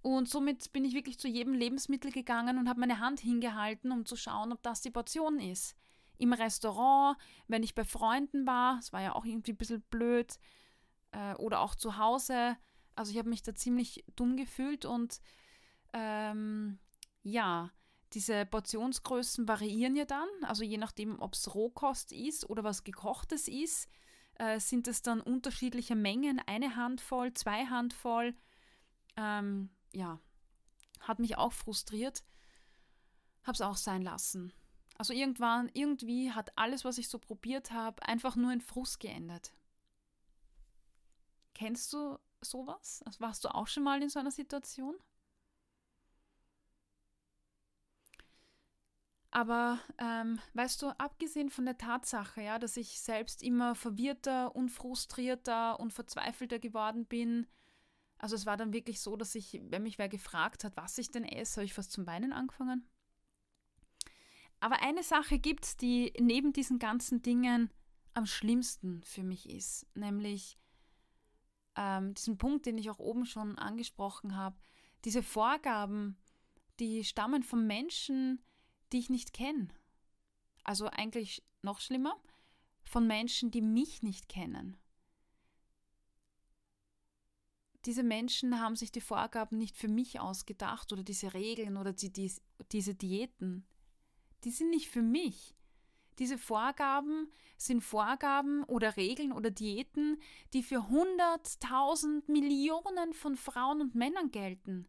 Und 0.02 0.28
somit 0.28 0.72
bin 0.72 0.84
ich 0.84 0.94
wirklich 0.94 1.18
zu 1.18 1.26
jedem 1.26 1.54
Lebensmittel 1.54 2.12
gegangen 2.12 2.58
und 2.58 2.68
habe 2.68 2.80
meine 2.80 3.00
Hand 3.00 3.20
hingehalten, 3.20 3.90
um 3.90 4.06
zu 4.06 4.14
schauen, 4.14 4.52
ob 4.52 4.62
das 4.62 4.80
die 4.80 4.90
Portion 4.90 5.40
ist. 5.40 5.74
Im 6.18 6.32
Restaurant, 6.32 7.16
wenn 7.48 7.62
ich 7.62 7.74
bei 7.74 7.84
Freunden 7.84 8.46
war, 8.46 8.76
das 8.76 8.92
war 8.92 9.02
ja 9.02 9.14
auch 9.14 9.24
irgendwie 9.24 9.52
ein 9.52 9.56
bisschen 9.56 9.82
blöd, 9.90 10.38
äh, 11.12 11.34
oder 11.34 11.60
auch 11.60 11.74
zu 11.74 11.96
Hause. 11.96 12.56
Also 12.94 13.12
ich 13.12 13.18
habe 13.18 13.28
mich 13.28 13.42
da 13.42 13.54
ziemlich 13.54 14.04
dumm 14.14 14.36
gefühlt 14.36 14.84
und 14.84 15.20
ähm, 15.92 16.78
ja, 17.22 17.70
diese 18.12 18.46
Portionsgrößen 18.46 19.48
variieren 19.48 19.96
ja 19.96 20.04
dann, 20.04 20.28
also 20.42 20.62
je 20.62 20.78
nachdem, 20.78 21.20
ob 21.20 21.34
es 21.34 21.54
Rohkost 21.54 22.12
ist 22.12 22.48
oder 22.48 22.64
was 22.64 22.84
gekochtes 22.84 23.48
ist, 23.48 23.88
äh, 24.34 24.60
sind 24.60 24.88
es 24.88 25.02
dann 25.02 25.20
unterschiedliche 25.20 25.96
Mengen, 25.96 26.40
eine 26.46 26.76
Handvoll, 26.76 27.32
zwei 27.34 27.66
Handvoll. 27.66 28.34
Ähm, 29.16 29.70
ja, 29.92 30.20
hat 31.00 31.18
mich 31.18 31.36
auch 31.38 31.52
frustriert, 31.52 32.24
habe 33.42 33.54
es 33.54 33.62
auch 33.62 33.76
sein 33.76 34.02
lassen. 34.02 34.52
Also 34.98 35.12
irgendwann, 35.12 35.70
irgendwie 35.74 36.32
hat 36.32 36.56
alles, 36.56 36.84
was 36.84 36.98
ich 36.98 37.08
so 37.08 37.18
probiert 37.18 37.70
habe, 37.70 38.02
einfach 38.06 38.36
nur 38.36 38.52
in 38.52 38.60
Frust 38.60 39.00
geendet. 39.00 39.52
Kennst 41.54 41.92
du 41.92 42.18
sowas? 42.40 43.02
Also 43.04 43.20
warst 43.20 43.44
du 43.44 43.48
auch 43.54 43.66
schon 43.66 43.82
mal 43.82 44.02
in 44.02 44.08
so 44.08 44.18
einer 44.20 44.30
Situation? 44.30 44.96
Aber 49.30 49.80
ähm, 49.98 50.40
weißt 50.54 50.80
du, 50.80 50.88
abgesehen 50.98 51.50
von 51.50 51.66
der 51.66 51.76
Tatsache, 51.76 52.40
ja, 52.42 52.58
dass 52.58 52.76
ich 52.76 53.00
selbst 53.00 53.42
immer 53.42 53.74
verwirrter 53.74 54.56
und 54.56 54.70
frustrierter 54.70 55.78
und 55.78 55.92
verzweifelter 55.92 56.58
geworden 56.58 57.04
bin, 57.06 57.46
also 58.18 58.34
es 58.34 58.46
war 58.46 58.56
dann 58.56 58.72
wirklich 58.72 59.00
so, 59.00 59.16
dass 59.16 59.34
ich, 59.34 59.60
wenn 59.70 59.82
mich 59.82 59.98
wer 59.98 60.08
gefragt 60.08 60.64
hat, 60.64 60.76
was 60.76 60.96
ich 60.98 61.10
denn 61.10 61.24
esse, 61.24 61.56
habe 61.56 61.66
ich 61.66 61.74
fast 61.74 61.92
zum 61.92 62.06
Weinen 62.06 62.32
angefangen. 62.32 62.88
Aber 64.60 64.82
eine 64.82 65.02
Sache 65.02 65.38
gibt 65.38 65.64
es, 65.64 65.76
die 65.76 66.12
neben 66.18 66.52
diesen 66.52 66.78
ganzen 66.78 67.22
Dingen 67.22 67.70
am 68.14 68.26
schlimmsten 68.26 69.02
für 69.04 69.22
mich 69.22 69.48
ist, 69.50 69.86
nämlich 69.94 70.58
ähm, 71.76 72.14
diesen 72.14 72.38
Punkt, 72.38 72.66
den 72.66 72.78
ich 72.78 72.90
auch 72.90 72.98
oben 72.98 73.26
schon 73.26 73.58
angesprochen 73.58 74.36
habe, 74.36 74.56
diese 75.04 75.22
Vorgaben, 75.22 76.16
die 76.80 77.04
stammen 77.04 77.42
von 77.42 77.66
Menschen, 77.66 78.42
die 78.92 78.98
ich 78.98 79.10
nicht 79.10 79.32
kenne. 79.32 79.68
Also 80.64 80.86
eigentlich 80.86 81.44
noch 81.62 81.80
schlimmer, 81.80 82.16
von 82.82 83.06
Menschen, 83.06 83.50
die 83.50 83.62
mich 83.62 84.02
nicht 84.02 84.28
kennen. 84.28 84.76
Diese 87.84 88.02
Menschen 88.02 88.60
haben 88.60 88.74
sich 88.74 88.90
die 88.90 89.00
Vorgaben 89.00 89.58
nicht 89.58 89.76
für 89.76 89.88
mich 89.88 90.18
ausgedacht 90.18 90.92
oder 90.92 91.04
diese 91.04 91.34
Regeln 91.34 91.76
oder 91.76 91.92
die, 91.92 92.12
die, 92.12 92.32
diese 92.72 92.94
Diäten. 92.94 93.64
Die 94.46 94.52
sind 94.52 94.70
nicht 94.70 94.88
für 94.88 95.02
mich. 95.02 95.56
Diese 96.20 96.38
Vorgaben 96.38 97.32
sind 97.56 97.82
Vorgaben 97.82 98.62
oder 98.62 98.96
Regeln 98.96 99.32
oder 99.32 99.50
Diäten, 99.50 100.22
die 100.52 100.62
für 100.62 100.88
hunderttausend 100.88 102.28
Millionen 102.28 103.12
von 103.12 103.34
Frauen 103.34 103.80
und 103.80 103.96
Männern 103.96 104.30
gelten. 104.30 104.86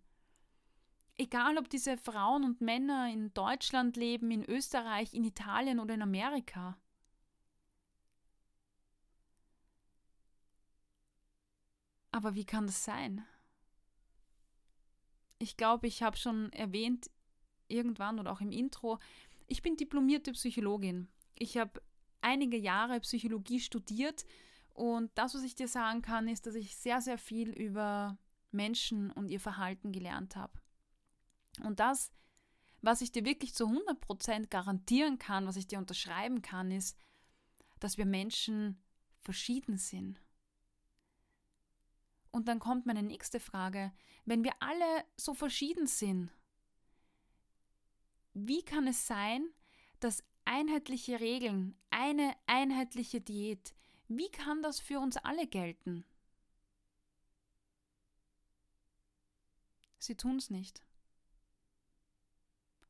Egal, 1.15 1.57
ob 1.57 1.71
diese 1.71 1.97
Frauen 1.97 2.43
und 2.43 2.61
Männer 2.61 3.11
in 3.11 3.33
Deutschland 3.33 3.97
leben, 3.97 4.29
in 4.29 4.45
Österreich, 4.45 5.15
in 5.15 5.23
Italien 5.23 5.79
oder 5.79 5.95
in 5.95 6.03
Amerika. 6.03 6.77
Aber 12.11 12.35
wie 12.35 12.45
kann 12.45 12.67
das 12.67 12.83
sein? 12.83 13.25
Ich 15.39 15.57
glaube, 15.57 15.87
ich 15.87 16.03
habe 16.03 16.15
schon 16.15 16.53
erwähnt, 16.53 17.09
irgendwann 17.69 18.19
oder 18.19 18.31
auch 18.31 18.41
im 18.41 18.51
Intro, 18.51 18.99
ich 19.47 19.61
bin 19.61 19.77
diplomierte 19.77 20.33
Psychologin. 20.33 21.07
Ich 21.35 21.57
habe 21.57 21.81
einige 22.21 22.57
Jahre 22.57 22.99
Psychologie 22.99 23.59
studiert 23.59 24.25
und 24.73 25.11
das, 25.15 25.33
was 25.33 25.43
ich 25.43 25.55
dir 25.55 25.67
sagen 25.67 26.01
kann, 26.01 26.27
ist, 26.27 26.45
dass 26.45 26.55
ich 26.55 26.75
sehr, 26.75 27.01
sehr 27.01 27.17
viel 27.17 27.49
über 27.49 28.17
Menschen 28.51 29.11
und 29.11 29.29
ihr 29.29 29.39
Verhalten 29.39 29.91
gelernt 29.91 30.35
habe. 30.35 30.53
Und 31.63 31.79
das, 31.79 32.11
was 32.81 33.01
ich 33.01 33.11
dir 33.11 33.25
wirklich 33.25 33.55
zu 33.55 33.65
100% 33.65 34.47
garantieren 34.47 35.17
kann, 35.17 35.47
was 35.47 35.55
ich 35.55 35.67
dir 35.67 35.79
unterschreiben 35.79 36.41
kann, 36.41 36.71
ist, 36.71 36.97
dass 37.79 37.97
wir 37.97 38.05
Menschen 38.05 38.81
verschieden 39.21 39.77
sind. 39.77 40.21
Und 42.31 42.47
dann 42.47 42.59
kommt 42.59 42.85
meine 42.85 43.03
nächste 43.03 43.39
Frage, 43.39 43.91
wenn 44.25 44.43
wir 44.43 44.53
alle 44.59 45.05
so 45.15 45.33
verschieden 45.33 45.87
sind, 45.87 46.29
wie 48.39 48.63
kann 48.63 48.87
es 48.87 49.07
sein, 49.07 49.47
dass 49.99 50.23
einheitliche 50.45 51.19
Regeln, 51.19 51.75
eine 51.89 52.35
einheitliche 52.45 53.21
Diät, 53.21 53.73
wie 54.07 54.29
kann 54.29 54.61
das 54.61 54.79
für 54.79 54.99
uns 54.99 55.17
alle 55.17 55.47
gelten? 55.47 56.05
Sie 59.97 60.15
tun 60.15 60.37
es 60.37 60.49
nicht. 60.49 60.81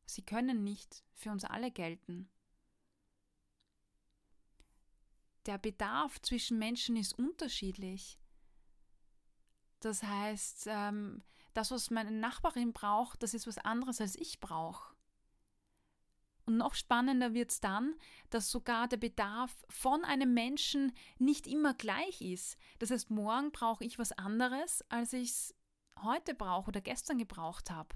Sie 0.06 0.22
können 0.22 0.64
nicht 0.64 1.04
für 1.14 1.32
uns 1.32 1.44
alle 1.44 1.72
gelten. 1.72 2.30
Der 5.46 5.58
Bedarf 5.58 6.22
zwischen 6.22 6.60
Menschen 6.60 6.98
ist 6.98 7.18
unterschiedlich. 7.18 8.20
Das 9.80 10.04
heißt, 10.04 10.68
ähm, 10.68 11.24
das, 11.54 11.72
was 11.72 11.90
meine 11.90 12.12
Nachbarin 12.12 12.74
braucht, 12.74 13.24
das 13.24 13.34
ist 13.34 13.48
was 13.48 13.58
anderes, 13.58 14.02
als 14.02 14.16
ich 14.16 14.40
brauche. 14.40 14.97
Und 16.48 16.56
noch 16.56 16.76
spannender 16.76 17.34
wird 17.34 17.52
es 17.52 17.60
dann, 17.60 17.94
dass 18.30 18.50
sogar 18.50 18.88
der 18.88 18.96
Bedarf 18.96 19.54
von 19.68 20.06
einem 20.06 20.34
Menschen 20.34 20.94
nicht 21.20 21.46
immer 21.46 21.74
gleich 21.74 22.22
ist. 22.22 22.58
Das 22.80 22.90
heißt, 22.90 23.12
morgen 23.12 23.52
brauche 23.52 23.84
ich 23.84 24.00
was 24.00 24.14
anderes, 24.14 24.82
als 24.88 25.12
ich 25.12 25.30
es 25.30 25.56
heute 26.02 26.34
brauche 26.34 26.70
oder 26.70 26.80
gestern 26.80 27.18
gebraucht 27.18 27.70
habe 27.70 27.94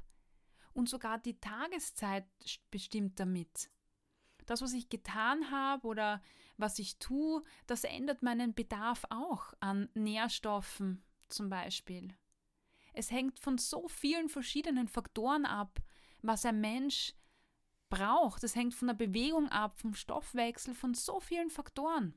und 0.74 0.89
sogar 0.89 1.17
die 1.17 1.39
Tageszeit 1.39 2.25
bestimmt 2.72 3.22
damit. 3.22 3.70
Das, 4.48 4.62
was 4.62 4.74
ich 4.74 4.89
getan 4.89 5.50
habe 5.50 5.88
oder 5.88 6.22
was 6.58 6.77
ich 6.77 7.00
tue, 7.00 7.43
das 7.67 7.86
ändert 7.86 8.22
meinen 8.22 8.53
Bedarf 8.53 9.05
auch 9.10 9.53
an 9.62 9.88
Nährstoffen 9.93 11.05
zum 11.29 11.50
Beispiel. 11.50 12.17
Es 12.93 13.12
hängt 13.12 13.39
von 13.39 13.58
so 13.58 13.88
vielen 13.88 14.27
verschiedenen 14.27 14.89
Faktoren 14.89 15.46
ab, 15.46 15.79
was 16.22 16.46
ein 16.46 16.60
Mensch 16.60 17.13
braucht. 17.91 18.43
Es 18.43 18.55
hängt 18.55 18.74
von 18.74 18.88
der 18.88 18.95
Bewegung 18.95 19.50
ab, 19.50 19.79
vom 19.79 19.93
Stoffwechsel, 19.93 20.74
von 20.74 20.95
so 20.95 21.19
vielen 21.19 21.51
Faktoren. 21.51 22.15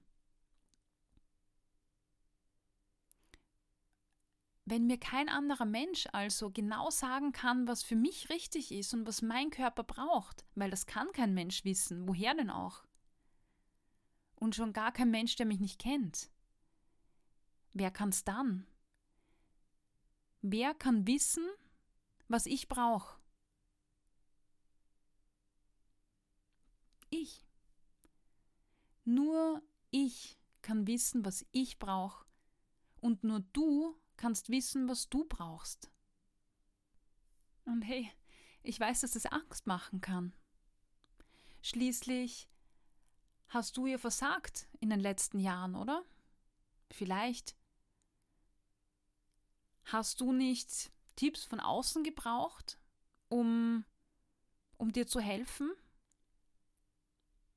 Wenn 4.65 4.87
mir 4.87 4.99
kein 4.99 5.29
anderer 5.29 5.67
Mensch 5.67 6.09
also 6.13 6.51
genau 6.51 6.89
sagen 6.89 7.33
kann, 7.33 7.69
was 7.69 7.83
für 7.83 7.97
mich 7.97 8.31
richtig 8.31 8.73
ist 8.73 8.95
und 8.95 9.07
was 9.07 9.21
mein 9.21 9.51
Körper 9.51 9.85
braucht, 9.85 10.47
weil 10.55 10.71
das 10.71 10.87
kann 10.87 11.13
kein 11.13 11.35
Mensch 11.35 11.67
wissen, 11.67 12.09
woher 12.09 12.33
denn 12.33 12.49
auch? 12.49 12.83
Und 14.37 14.55
schon 14.55 14.73
gar 14.73 14.91
kein 14.91 15.11
Mensch, 15.11 15.37
der 15.37 15.45
mich 15.45 15.61
nicht 15.61 15.79
kennt. 15.79 16.31
Wer 17.75 17.91
kann's 17.91 18.25
dann? 18.25 18.67
Wer 20.41 20.73
kann 20.73 21.07
wissen, 21.07 21.47
was 22.29 22.47
ich 22.47 22.69
brauche? 22.69 23.19
Ich. 27.15 27.47
Nur 29.05 29.63
ich 29.91 30.37
kann 30.63 30.89
wissen, 30.89 31.25
was 31.25 31.47
ich 31.53 31.79
brauche. 31.79 32.27
Und 33.01 33.23
nur 33.23 33.41
du 33.53 33.97
kannst 34.17 34.49
wissen, 34.49 34.89
was 34.89 35.09
du 35.09 35.25
brauchst. 35.25 35.93
Und 37.65 37.83
hey, 37.83 38.11
ich 38.65 38.81
weiß, 38.81 39.03
dass 39.03 39.15
es 39.15 39.27
Angst 39.27 39.69
machen 39.69 40.01
kann. 40.01 40.35
Schließlich 41.63 42.49
hast 43.49 43.77
du 43.77 43.87
ihr 43.87 44.01
versagt 44.01 44.67
in 44.81 44.91
den 44.91 45.01
letzten 45.01 45.39
Jahren, 45.39 45.77
oder? 45.77 46.05
Vielleicht 46.91 47.55
hast 49.85 50.21
du 50.21 50.33
nicht 50.33 50.91
Tipps 51.15 51.45
von 51.45 51.61
außen 51.61 52.03
gebraucht, 52.03 52.81
um, 53.29 53.85
um 54.79 54.93
dir 54.93 55.07
zu 55.07 55.21
helfen? 55.21 55.71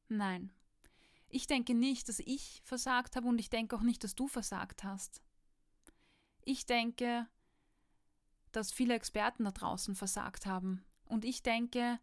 Nein. 0.09 0.51
Ich 1.29 1.47
denke 1.47 1.73
nicht, 1.73 2.07
dass 2.07 2.19
ich 2.19 2.61
versagt 2.63 3.15
habe 3.15 3.27
und 3.27 3.39
ich 3.39 3.49
denke 3.49 3.75
auch 3.75 3.81
nicht, 3.81 4.03
dass 4.03 4.15
du 4.15 4.27
versagt 4.27 4.83
hast. 4.83 5.21
Ich 6.43 6.65
denke, 6.65 7.27
dass 8.51 8.71
viele 8.71 8.95
Experten 8.95 9.43
da 9.43 9.51
draußen 9.51 9.95
versagt 9.95 10.45
haben. 10.45 10.85
Und 11.05 11.25
ich 11.25 11.43
denke, 11.43 11.99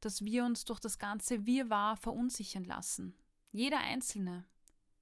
dass 0.00 0.24
wir 0.24 0.44
uns 0.44 0.64
durch 0.64 0.80
das 0.80 0.98
ganze 0.98 1.46
Wirrwarr 1.46 1.96
verunsichern 1.96 2.64
lassen. 2.64 3.14
Jeder 3.52 3.78
Einzelne. 3.78 4.46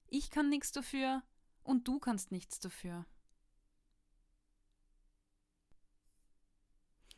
Ich 0.07 0.31
kann 0.31 0.49
nichts 0.49 0.71
dafür 0.71 1.23
und 1.63 1.87
du 1.87 1.99
kannst 1.99 2.31
nichts 2.31 2.59
dafür. 2.59 3.05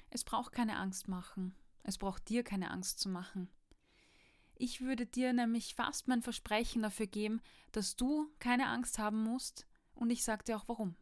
Es 0.09 0.25
braucht 0.25 0.51
keine 0.51 0.77
Angst 0.77 1.07
machen. 1.07 1.55
Es 1.83 1.97
braucht 1.97 2.27
dir 2.27 2.43
keine 2.43 2.69
Angst 2.69 2.99
zu 2.99 3.07
machen. 3.07 3.49
Ich 4.63 4.81
würde 4.81 5.07
dir 5.07 5.33
nämlich 5.33 5.73
fast 5.73 6.07
mein 6.07 6.21
Versprechen 6.21 6.83
dafür 6.83 7.07
geben, 7.07 7.41
dass 7.71 7.95
du 7.95 8.29
keine 8.37 8.67
Angst 8.67 8.99
haben 8.99 9.23
musst, 9.23 9.65
und 9.95 10.11
ich 10.11 10.23
sage 10.23 10.43
dir 10.43 10.55
auch 10.55 10.67
warum. 10.67 10.95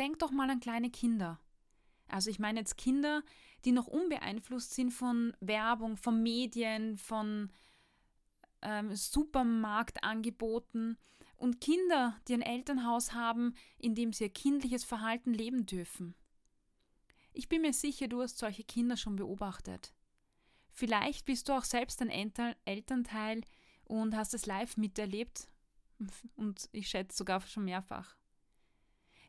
Denk 0.00 0.18
doch 0.18 0.32
mal 0.32 0.50
an 0.50 0.58
kleine 0.58 0.90
Kinder. 0.90 1.38
Also 2.08 2.28
ich 2.28 2.40
meine 2.40 2.58
jetzt 2.58 2.76
Kinder, 2.76 3.22
die 3.64 3.70
noch 3.70 3.86
unbeeinflusst 3.86 4.74
sind 4.74 4.90
von 4.90 5.36
Werbung, 5.38 5.96
von 5.96 6.20
Medien, 6.20 6.98
von 6.98 7.52
ähm, 8.62 8.96
Supermarktangeboten 8.96 10.98
und 11.36 11.60
Kinder, 11.60 12.16
die 12.26 12.34
ein 12.34 12.42
Elternhaus 12.42 13.12
haben, 13.12 13.54
in 13.78 13.94
dem 13.94 14.12
sie 14.12 14.24
ihr 14.24 14.32
kindliches 14.32 14.82
Verhalten 14.82 15.34
leben 15.34 15.66
dürfen. 15.66 16.16
Ich 17.32 17.48
bin 17.48 17.62
mir 17.62 17.72
sicher, 17.72 18.08
du 18.08 18.22
hast 18.22 18.38
solche 18.38 18.64
Kinder 18.64 18.96
schon 18.96 19.14
beobachtet. 19.14 19.92
Vielleicht 20.72 21.26
bist 21.26 21.48
du 21.48 21.52
auch 21.52 21.64
selbst 21.64 22.00
ein 22.02 22.10
Elternteil 22.64 23.42
und 23.84 24.16
hast 24.16 24.34
es 24.34 24.46
live 24.46 24.76
miterlebt 24.76 25.48
und 26.34 26.68
ich 26.72 26.88
schätze 26.88 27.16
sogar 27.16 27.40
schon 27.42 27.64
mehrfach. 27.64 28.16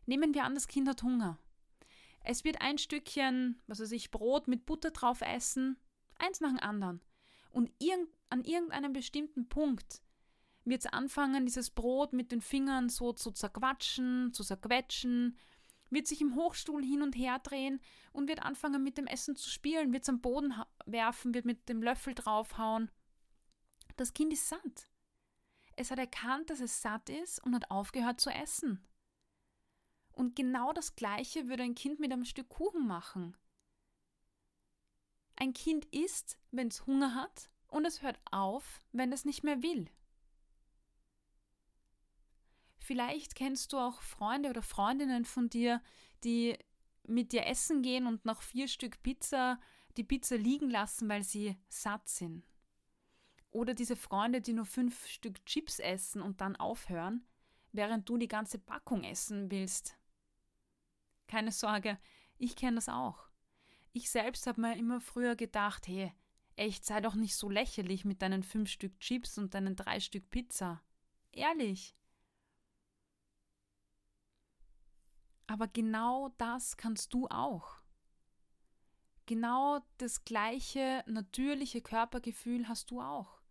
Nehmen 0.05 0.33
wir 0.33 0.43
an, 0.43 0.55
das 0.55 0.67
Kind 0.67 0.87
hat 0.87 1.03
Hunger. 1.03 1.37
Es 2.23 2.43
wird 2.43 2.61
ein 2.61 2.77
Stückchen, 2.77 3.61
was 3.67 3.81
weiß 3.81 3.91
ich, 3.91 4.11
Brot 4.11 4.47
mit 4.47 4.65
Butter 4.65 4.91
drauf 4.91 5.21
essen, 5.21 5.77
eins 6.17 6.39
nach 6.39 6.49
dem 6.49 6.59
anderen. 6.59 7.01
Und 7.51 7.71
irg 7.79 8.07
an 8.29 8.43
irgendeinem 8.43 8.93
bestimmten 8.93 9.47
Punkt 9.47 10.01
wird 10.65 10.85
es 10.85 10.91
anfangen, 10.91 11.45
dieses 11.45 11.69
Brot 11.69 12.13
mit 12.13 12.31
den 12.31 12.41
Fingern 12.41 12.89
so 12.89 13.13
zu 13.13 13.31
zerquatschen, 13.31 14.33
zu 14.33 14.43
zerquetschen, 14.43 15.37
wird 15.93 16.07
sich 16.07 16.21
im 16.21 16.35
Hochstuhl 16.35 16.83
hin 16.83 17.01
und 17.01 17.15
her 17.15 17.39
drehen 17.39 17.81
und 18.11 18.27
wird 18.27 18.41
anfangen 18.41 18.83
mit 18.83 18.97
dem 18.97 19.07
Essen 19.07 19.35
zu 19.35 19.49
spielen, 19.49 19.93
wird 19.93 20.03
es 20.03 20.09
am 20.09 20.21
Boden 20.21 20.53
werfen, 20.85 21.33
wird 21.33 21.45
mit 21.45 21.69
dem 21.69 21.81
Löffel 21.81 22.13
draufhauen. 22.13 22.91
Das 23.95 24.13
Kind 24.13 24.33
ist 24.33 24.47
satt. 24.47 24.89
Es 25.75 25.91
hat 25.91 25.99
erkannt, 25.99 26.49
dass 26.49 26.59
es 26.59 26.81
satt 26.81 27.09
ist 27.09 27.43
und 27.43 27.55
hat 27.55 27.71
aufgehört 27.71 28.21
zu 28.21 28.29
essen. 28.29 28.85
Und 30.11 30.35
genau 30.35 30.73
das 30.73 30.95
Gleiche 30.95 31.47
würde 31.47 31.63
ein 31.63 31.75
Kind 31.75 31.99
mit 31.99 32.11
einem 32.11 32.25
Stück 32.25 32.49
Kuchen 32.49 32.85
machen. 32.85 33.35
Ein 35.35 35.53
Kind 35.53 35.85
isst, 35.85 36.37
wenn 36.51 36.67
es 36.67 36.85
Hunger 36.85 37.15
hat, 37.15 37.49
und 37.67 37.85
es 37.85 38.03
hört 38.03 38.19
auf, 38.31 38.79
wenn 38.91 39.11
es 39.11 39.25
nicht 39.25 39.43
mehr 39.43 39.63
will. 39.63 39.89
Vielleicht 42.83 43.35
kennst 43.35 43.71
du 43.71 43.77
auch 43.77 44.01
Freunde 44.01 44.49
oder 44.49 44.61
Freundinnen 44.61 45.23
von 45.23 45.49
dir, 45.49 45.81
die 46.25 46.57
mit 47.07 47.31
dir 47.31 47.45
essen 47.45 47.81
gehen 47.81 48.07
und 48.07 48.25
nach 48.25 48.41
vier 48.41 48.67
Stück 48.67 49.01
Pizza 49.01 49.57
die 49.95 50.03
Pizza 50.03 50.35
liegen 50.35 50.69
lassen, 50.69 51.07
weil 51.07 51.23
sie 51.23 51.55
satt 51.69 52.09
sind. 52.09 52.45
Oder 53.51 53.73
diese 53.73 53.95
Freunde, 53.95 54.41
die 54.41 54.51
nur 54.51 54.65
fünf 54.65 55.07
Stück 55.07 55.45
Chips 55.45 55.79
essen 55.79 56.21
und 56.21 56.41
dann 56.41 56.57
aufhören, 56.57 57.25
während 57.71 58.09
du 58.09 58.17
die 58.17 58.27
ganze 58.27 58.59
Packung 58.59 59.05
essen 59.05 59.49
willst. 59.49 59.97
Keine 61.27 61.53
Sorge, 61.53 61.97
ich 62.37 62.57
kenne 62.57 62.75
das 62.75 62.89
auch. 62.89 63.29
Ich 63.93 64.09
selbst 64.09 64.45
habe 64.45 64.59
mir 64.59 64.75
immer 64.75 64.99
früher 64.99 65.37
gedacht, 65.37 65.87
hey, 65.87 66.11
echt, 66.57 66.83
sei 66.83 66.99
doch 66.99 67.15
nicht 67.15 67.37
so 67.37 67.49
lächerlich 67.49 68.03
mit 68.03 68.21
deinen 68.21 68.43
fünf 68.43 68.69
Stück 68.69 68.99
Chips 68.99 69.37
und 69.37 69.53
deinen 69.53 69.77
drei 69.77 70.01
Stück 70.01 70.29
Pizza. 70.29 70.83
Ehrlich. 71.31 71.95
Aber 75.47 75.67
genau 75.67 76.29
das 76.37 76.77
kannst 76.77 77.13
du 77.13 77.27
auch. 77.27 77.81
Genau 79.25 79.79
das 79.97 80.25
gleiche 80.25 81.03
natürliche 81.07 81.81
Körpergefühl 81.81 82.67
hast 82.67 82.91
du 82.91 83.01
auch. 83.01 83.41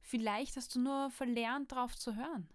Vielleicht 0.00 0.56
hast 0.56 0.74
du 0.74 0.80
nur 0.80 1.10
verlernt, 1.10 1.72
darauf 1.72 1.96
zu 1.96 2.16
hören. 2.16 2.48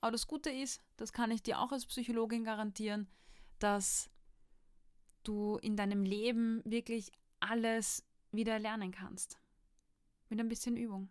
Aber 0.00 0.12
das 0.12 0.26
Gute 0.26 0.50
ist, 0.50 0.82
das 0.96 1.12
kann 1.12 1.30
ich 1.30 1.42
dir 1.42 1.60
auch 1.60 1.72
als 1.72 1.86
Psychologin 1.86 2.44
garantieren, 2.44 3.06
dass 3.58 4.10
du 5.22 5.58
in 5.58 5.76
deinem 5.76 6.04
Leben 6.04 6.62
wirklich 6.64 7.12
alles 7.40 8.06
wieder 8.32 8.58
lernen 8.58 8.92
kannst. 8.92 9.38
Mit 10.28 10.40
ein 10.40 10.48
bisschen 10.48 10.76
Übung. 10.76 11.10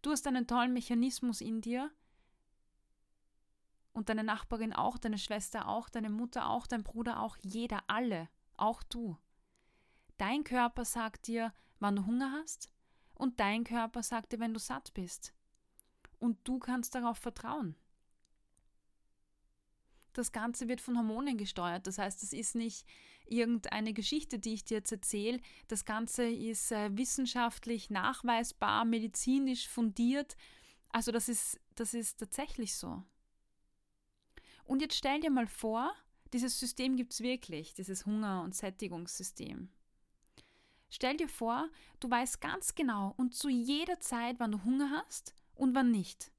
Du 0.00 0.10
hast 0.10 0.26
einen 0.26 0.46
tollen 0.46 0.72
Mechanismus 0.72 1.40
in 1.40 1.60
dir 1.60 1.92
und 3.92 4.08
deine 4.08 4.24
Nachbarin 4.24 4.72
auch, 4.72 4.98
deine 4.98 5.18
Schwester 5.18 5.68
auch, 5.68 5.88
deine 5.88 6.10
Mutter 6.10 6.48
auch, 6.48 6.66
dein 6.66 6.82
Bruder 6.82 7.20
auch, 7.20 7.36
jeder, 7.42 7.82
alle, 7.88 8.28
auch 8.56 8.82
du. 8.82 9.18
Dein 10.18 10.44
Körper 10.44 10.84
sagt 10.84 11.26
dir, 11.26 11.52
wann 11.78 11.96
du 11.96 12.06
Hunger 12.06 12.32
hast 12.40 12.70
und 13.14 13.40
dein 13.40 13.64
Körper 13.64 14.02
sagt 14.02 14.32
dir, 14.32 14.40
wenn 14.40 14.54
du 14.54 14.60
satt 14.60 14.94
bist 14.94 15.34
und 16.18 16.38
du 16.44 16.58
kannst 16.58 16.94
darauf 16.94 17.18
vertrauen. 17.18 17.74
Das 20.12 20.30
Ganze 20.30 20.68
wird 20.68 20.80
von 20.80 20.96
Hormonen 20.96 21.38
gesteuert. 21.38 21.86
Das 21.86 21.98
heißt, 21.98 22.22
es 22.22 22.32
ist 22.32 22.54
nicht 22.54 22.86
irgendeine 23.26 23.94
Geschichte, 23.94 24.38
die 24.38 24.54
ich 24.54 24.64
dir 24.64 24.78
jetzt 24.78 24.92
erzähle. 24.92 25.40
Das 25.68 25.84
Ganze 25.84 26.24
ist 26.24 26.70
äh, 26.70 26.96
wissenschaftlich 26.96 27.88
nachweisbar, 27.88 28.84
medizinisch 28.84 29.68
fundiert. 29.68 30.36
Also 30.90 31.12
das 31.12 31.28
ist, 31.28 31.58
das 31.74 31.94
ist 31.94 32.18
tatsächlich 32.18 32.76
so. 32.76 33.02
Und 34.64 34.82
jetzt 34.82 34.96
stell 34.96 35.20
dir 35.20 35.30
mal 35.30 35.46
vor, 35.46 35.92
dieses 36.32 36.58
System 36.58 36.96
gibt 36.96 37.12
es 37.12 37.20
wirklich, 37.20 37.74
dieses 37.74 38.06
Hunger- 38.06 38.42
und 38.42 38.54
Sättigungssystem. 38.54 39.68
Stell 40.88 41.16
dir 41.16 41.28
vor, 41.28 41.68
du 42.00 42.10
weißt 42.10 42.40
ganz 42.40 42.74
genau 42.74 43.14
und 43.16 43.34
zu 43.34 43.48
jeder 43.48 44.00
Zeit, 44.00 44.38
wann 44.38 44.52
du 44.52 44.64
Hunger 44.64 44.90
hast 44.90 45.34
und 45.54 45.74
wann 45.74 45.90
nicht. 45.90 46.30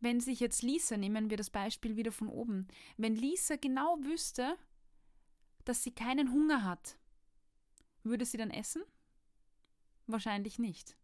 Wenn 0.00 0.20
sich 0.20 0.38
jetzt 0.38 0.62
Lisa, 0.62 0.96
nehmen 0.96 1.28
wir 1.28 1.36
das 1.36 1.50
Beispiel 1.50 1.96
wieder 1.96 2.12
von 2.12 2.28
oben, 2.28 2.68
wenn 2.96 3.16
Lisa 3.16 3.56
genau 3.56 3.98
wüsste, 4.02 4.56
dass 5.64 5.82
sie 5.82 5.90
keinen 5.90 6.32
Hunger 6.32 6.62
hat, 6.62 6.96
würde 8.04 8.24
sie 8.24 8.36
dann 8.36 8.50
essen? 8.50 8.82
Wahrscheinlich 10.06 10.58
nicht. 10.58 10.96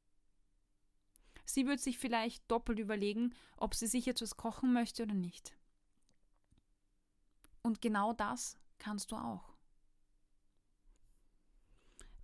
Sie 1.45 1.67
würde 1.67 1.81
sich 1.81 1.99
vielleicht 1.99 2.51
doppelt 2.51 2.79
überlegen, 2.79 3.35
ob 3.57 3.75
sie 3.75 3.87
sich 3.87 4.07
jetzt 4.07 4.23
was 4.23 4.37
kochen 4.37 4.73
möchte 4.73 5.03
oder 5.03 5.15
nicht. 5.15 5.55
Und 7.63 7.81
genau 7.81 8.13
das 8.13 8.59
kannst 8.79 9.13
du 9.13 9.17
auch. 9.17 9.55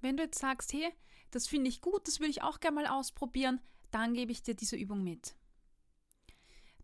Wenn 0.01 0.17
du 0.17 0.23
jetzt 0.23 0.39
sagst, 0.39 0.73
hey, 0.73 0.93
das 1.31 1.47
finde 1.47 1.69
ich 1.69 1.81
gut, 1.81 2.07
das 2.07 2.21
würde 2.21 2.31
ich 2.31 2.43
auch 2.43 2.61
gerne 2.61 2.77
mal 2.77 2.87
ausprobieren, 2.87 3.61
dann 3.91 4.15
gebe 4.15 4.33
ich 4.33 4.43
dir 4.43 4.55
diese 4.55 4.77
Übung 4.77 5.03
mit. 5.03 5.35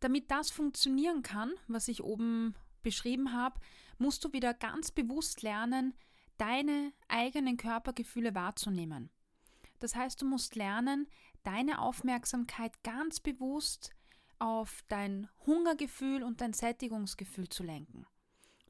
Damit 0.01 0.31
das 0.31 0.51
funktionieren 0.51 1.23
kann, 1.23 1.53
was 1.69 1.89
ich 1.89 2.03
oben 2.03 2.55
beschrieben 2.83 3.33
habe, 3.33 3.59
musst 3.99 4.25
du 4.25 4.33
wieder 4.33 4.55
ganz 4.55 4.91
bewusst 4.91 5.43
lernen, 5.43 5.95
deine 6.37 6.93
eigenen 7.09 7.57
Körpergefühle 7.57 8.35
wahrzunehmen. 8.35 9.11
Das 9.79 9.95
heißt, 9.95 10.21
du 10.21 10.27
musst 10.27 10.55
lernen, 10.55 11.09
deine 11.47 11.81
Aufmerksamkeit 11.81 12.83
ganz 12.83 13.21
bewusst 13.21 13.91
auf 14.39 14.83
dein 14.89 15.29
Hungergefühl 15.47 16.23
und 16.23 16.41
dein 16.41 16.53
Sättigungsgefühl 16.53 17.49
zu 17.49 17.63
lenken. 17.63 18.07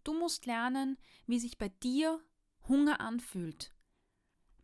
Du 0.04 0.14
musst 0.14 0.46
lernen, 0.46 0.98
wie 1.26 1.38
sich 1.38 1.58
bei 1.58 1.68
dir 1.68 2.20
Hunger 2.68 3.00
anfühlt 3.00 3.72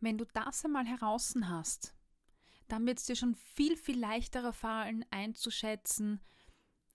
wenn 0.03 0.17
du 0.17 0.25
das 0.25 0.65
einmal 0.65 0.85
heraus 0.85 1.33
hast, 1.43 1.95
dann 2.67 2.85
wird 2.85 2.99
es 2.99 3.05
dir 3.05 3.15
schon 3.15 3.35
viel, 3.35 3.77
viel 3.77 3.97
leichterer 3.97 4.53
fallen, 4.53 5.05
einzuschätzen, 5.11 6.19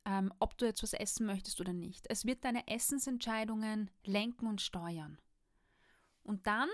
ähm, 0.05 0.33
ob 0.39 0.57
du 0.59 0.67
jetzt 0.67 0.83
was 0.83 0.93
essen 0.93 1.27
möchtest 1.27 1.61
oder 1.61 1.73
nicht. 1.73 2.07
Es 2.09 2.25
wird 2.25 2.45
deine 2.45 2.69
Essensentscheidungen 2.69 3.91
lenken 4.05 4.47
und 4.47 4.61
steuern. 4.61 5.19
Und 6.23 6.47
dann 6.47 6.69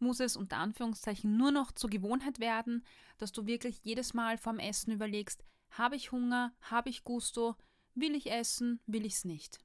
muss 0.00 0.20
es 0.20 0.36
unter 0.36 0.58
Anführungszeichen 0.58 1.36
nur 1.36 1.50
noch 1.50 1.72
zur 1.72 1.90
Gewohnheit 1.90 2.38
werden, 2.40 2.84
dass 3.18 3.32
du 3.32 3.46
wirklich 3.46 3.80
jedes 3.82 4.14
Mal 4.14 4.38
vorm 4.38 4.58
Essen 4.58 4.92
überlegst, 4.92 5.44
habe 5.70 5.96
ich 5.96 6.12
Hunger, 6.12 6.54
habe 6.60 6.88
ich 6.88 7.04
Gusto, 7.04 7.56
will 7.94 8.14
ich 8.14 8.30
essen, 8.30 8.80
will 8.86 9.04
ich 9.04 9.14
es 9.14 9.24
nicht. 9.24 9.58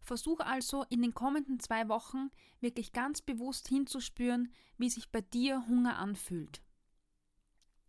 Versuch 0.00 0.40
also 0.40 0.84
in 0.88 1.02
den 1.02 1.14
kommenden 1.14 1.58
zwei 1.58 1.88
Wochen 1.88 2.30
wirklich 2.60 2.92
ganz 2.92 3.20
bewusst 3.20 3.68
hinzuspüren, 3.68 4.52
wie 4.78 4.88
sich 4.88 5.10
bei 5.10 5.20
dir 5.20 5.66
Hunger 5.66 5.98
anfühlt. 5.98 6.62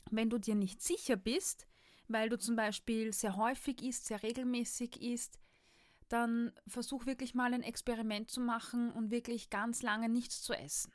Wenn 0.10 0.30
du 0.30 0.39
dir 0.39 0.56
nicht 0.56 0.82
sicher 0.82 1.15
bist, 1.15 1.67
weil 2.08 2.30
du 2.30 2.39
zum 2.39 2.56
Beispiel 2.56 3.13
sehr 3.13 3.36
häufig 3.36 3.84
isst, 3.84 4.06
sehr 4.06 4.23
regelmäßig 4.23 5.01
isst, 5.01 5.39
dann 6.10 6.54
versuch 6.67 7.06
wirklich 7.06 7.36
mal 7.36 7.54
ein 7.54 7.63
Experiment 7.63 8.30
zu 8.30 8.41
machen 8.41 8.91
und 8.91 9.12
wirklich 9.12 9.50
ganz 9.50 9.82
lange 9.82 10.10
nichts 10.10 10.41
zu 10.41 10.54
essen. 10.54 10.93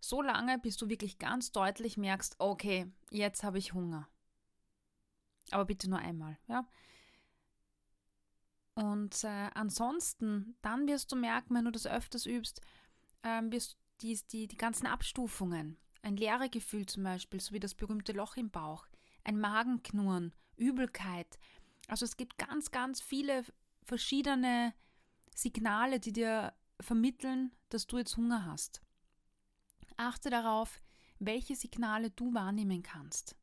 So 0.00 0.22
lange, 0.22 0.58
bis 0.58 0.76
du 0.76 0.88
wirklich 0.88 1.18
ganz 1.18 1.52
deutlich 1.52 1.96
merkst, 1.96 2.36
okay, 2.38 2.92
jetzt 3.10 3.42
habe 3.42 3.58
ich 3.58 3.72
Hunger. 3.72 4.08
Aber 5.50 5.64
bitte 5.64 5.88
nur 5.88 5.98
einmal, 5.98 6.38
ja. 6.46 6.66
Und 8.74 9.22
äh, 9.24 9.50
ansonsten, 9.54 10.56
dann 10.62 10.88
wirst 10.88 11.12
du 11.12 11.16
merken, 11.16 11.54
wenn 11.54 11.64
du 11.64 11.70
das 11.70 11.86
öfters 11.86 12.26
übst, 12.26 12.60
ähm, 13.22 13.52
wirst 13.52 13.78
die, 14.00 14.18
die, 14.30 14.48
die 14.48 14.56
ganzen 14.56 14.86
Abstufungen, 14.86 15.78
ein 16.02 16.16
Leeregefühl 16.16 16.86
zum 16.86 17.04
Beispiel, 17.04 17.40
so 17.40 17.54
wie 17.54 17.60
das 17.60 17.74
berühmte 17.74 18.12
Loch 18.12 18.36
im 18.36 18.50
Bauch, 18.50 18.86
ein 19.22 19.38
Magenknurren, 19.38 20.34
Übelkeit. 20.56 21.38
Also 21.88 22.04
es 22.04 22.16
gibt 22.16 22.36
ganz, 22.36 22.70
ganz 22.70 23.00
viele 23.00 23.44
verschiedene 23.84 24.74
Signale, 25.34 26.00
die 26.00 26.12
dir 26.12 26.54
vermitteln, 26.80 27.52
dass 27.68 27.86
du 27.86 27.98
jetzt 27.98 28.16
Hunger 28.16 28.46
hast. 28.46 28.80
Achte 29.96 30.28
darauf, 30.30 30.80
welche 31.18 31.54
Signale 31.54 32.10
du 32.10 32.34
wahrnehmen 32.34 32.82
kannst. 32.82 33.36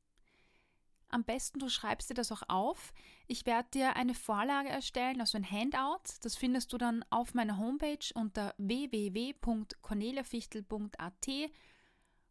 Am 1.10 1.24
besten 1.26 1.60
du 1.60 1.70
schreibst 1.70 2.10
dir 2.10 2.14
das 2.14 2.32
auch 2.32 2.44
auf. 2.48 2.94
Ich 3.28 3.46
werde 3.46 3.70
dir 3.74 3.98
eine 3.98 4.14
Vorlage 4.14 4.70
erstellen, 4.70 5.20
also 5.20 5.38
ein 5.38 5.50
Handout. 5.50 6.04
Das 6.22 6.38
findest 6.38 6.72
du 6.72 6.78
dann 6.78 7.04
auf 7.10 7.34
meiner 7.34 7.58
Homepage 7.58 8.14
unter 8.14 8.54
www.corneliafichtel.at 8.58 11.28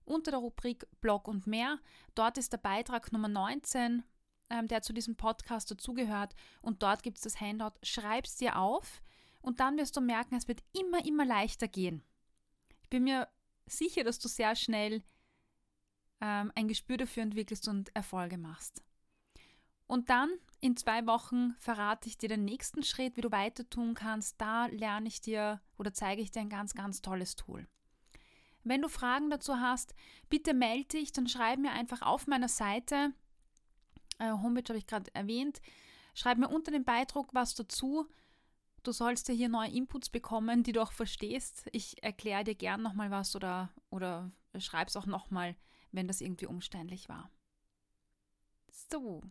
unter 0.07 0.31
der 0.31 0.41
Rubrik 0.41 0.87
Blog 1.01 1.29
und 1.29 1.47
mehr. 1.47 1.79
Dort 2.15 2.39
ist 2.39 2.53
der 2.53 2.59
Beitrag 2.59 3.13
Nummer 3.13 3.29
19, 3.29 4.03
ähm, 4.51 4.69
der 4.69 4.83
zu 4.83 4.93
diesem 4.93 5.17
Podcast 5.17 5.71
dazugehört. 5.71 6.35
Und 6.61 6.83
dort 6.83 7.03
gibt 7.03 7.19
es 7.19 7.25
das 7.25 7.41
Handout. 7.41 7.79
Schreib 7.83 8.27
es 8.27 8.37
dir 8.37 8.57
auf 8.59 9.03
und 9.41 9.61
dann 9.61 9.79
wirst 9.79 9.97
du 9.97 10.01
merken, 10.01 10.35
es 10.35 10.49
wird 10.49 10.63
immer, 10.73 11.05
immer 11.05 11.25
leichter 11.25 11.69
gehen. 11.69 12.03
Ich 12.83 12.91
bin 12.91 13.05
mir 13.05 13.29
sicher, 13.67 14.05
dass 14.05 14.19
du 14.19 14.29
sehr 14.29 14.55
schnell 14.57 15.03
ähm, 16.21 16.53
ein 16.55 16.69
Gespür 16.69 16.97
dafür 16.97 17.23
entwickelst 17.23 17.69
und 17.69 17.95
Erfolge 17.95 18.37
machst. 18.37 18.83
Und 19.87 20.11
dann 20.11 20.31
in 20.61 20.77
zwei 20.77 21.07
Wochen 21.07 21.55
verrate 21.59 22.09
ich 22.09 22.19
dir 22.19 22.29
den 22.29 22.45
nächsten 22.45 22.83
Schritt, 22.83 23.17
wie 23.17 23.23
du 23.23 23.33
weiter 23.33 23.69
tun 23.69 23.95
kannst. 23.95 24.41
Da 24.41 24.67
lerne 24.67 25.09
ich 25.09 25.21
dir 25.21 25.61
oder 25.79 25.93
zeige 25.93 26.23
ich 26.23 26.31
dir 26.31 26.41
ein 26.41 26.51
ganz, 26.51 26.75
ganz 26.75 27.03
tolles 27.03 27.35
Tool. 27.35 27.67
Wenn 28.63 28.83
du 28.83 28.89
Fragen 28.89 29.31
dazu 29.31 29.59
hast, 29.59 29.95
bitte 30.29 30.53
melde 30.53 30.99
dich, 30.99 31.13
dann 31.13 31.27
schreib 31.27 31.59
mir 31.59 31.73
einfach 31.73 32.03
auf 32.03 32.27
meiner 32.27 32.49
Seite, 32.49 33.13
äh, 34.21 34.31
Homepage 34.31 34.69
habe 34.69 34.79
ich 34.79 34.87
gerade 34.87 35.13
erwähnt, 35.15 35.61
schreib 36.15 36.39
mir 36.39 36.49
unter 36.49 36.71
dem 36.71 36.85
Beitrag 36.85 37.27
was 37.33 37.55
dazu. 37.55 38.07
Du 38.83 38.93
sollst 38.93 39.29
ja 39.29 39.35
hier 39.35 39.49
neue 39.49 39.71
Inputs 39.71 40.09
bekommen, 40.09 40.63
die 40.63 40.73
du 40.73 40.81
auch 40.81 40.93
verstehst. 40.93 41.69
Ich 41.73 42.03
erkläre 42.03 42.45
dir 42.45 42.55
gern 42.55 42.83
nochmal 42.83 43.11
was 43.11 43.37
oder, 43.37 43.71
oder 43.91 44.31
es 44.53 44.97
auch 44.97 45.07
nochmal 45.07 45.57
wenn 45.93 46.09
das 46.09 46.21
irgendwie 46.21 46.47
umständlich 46.47 47.09
war. 47.09 47.31
So. 48.71 49.23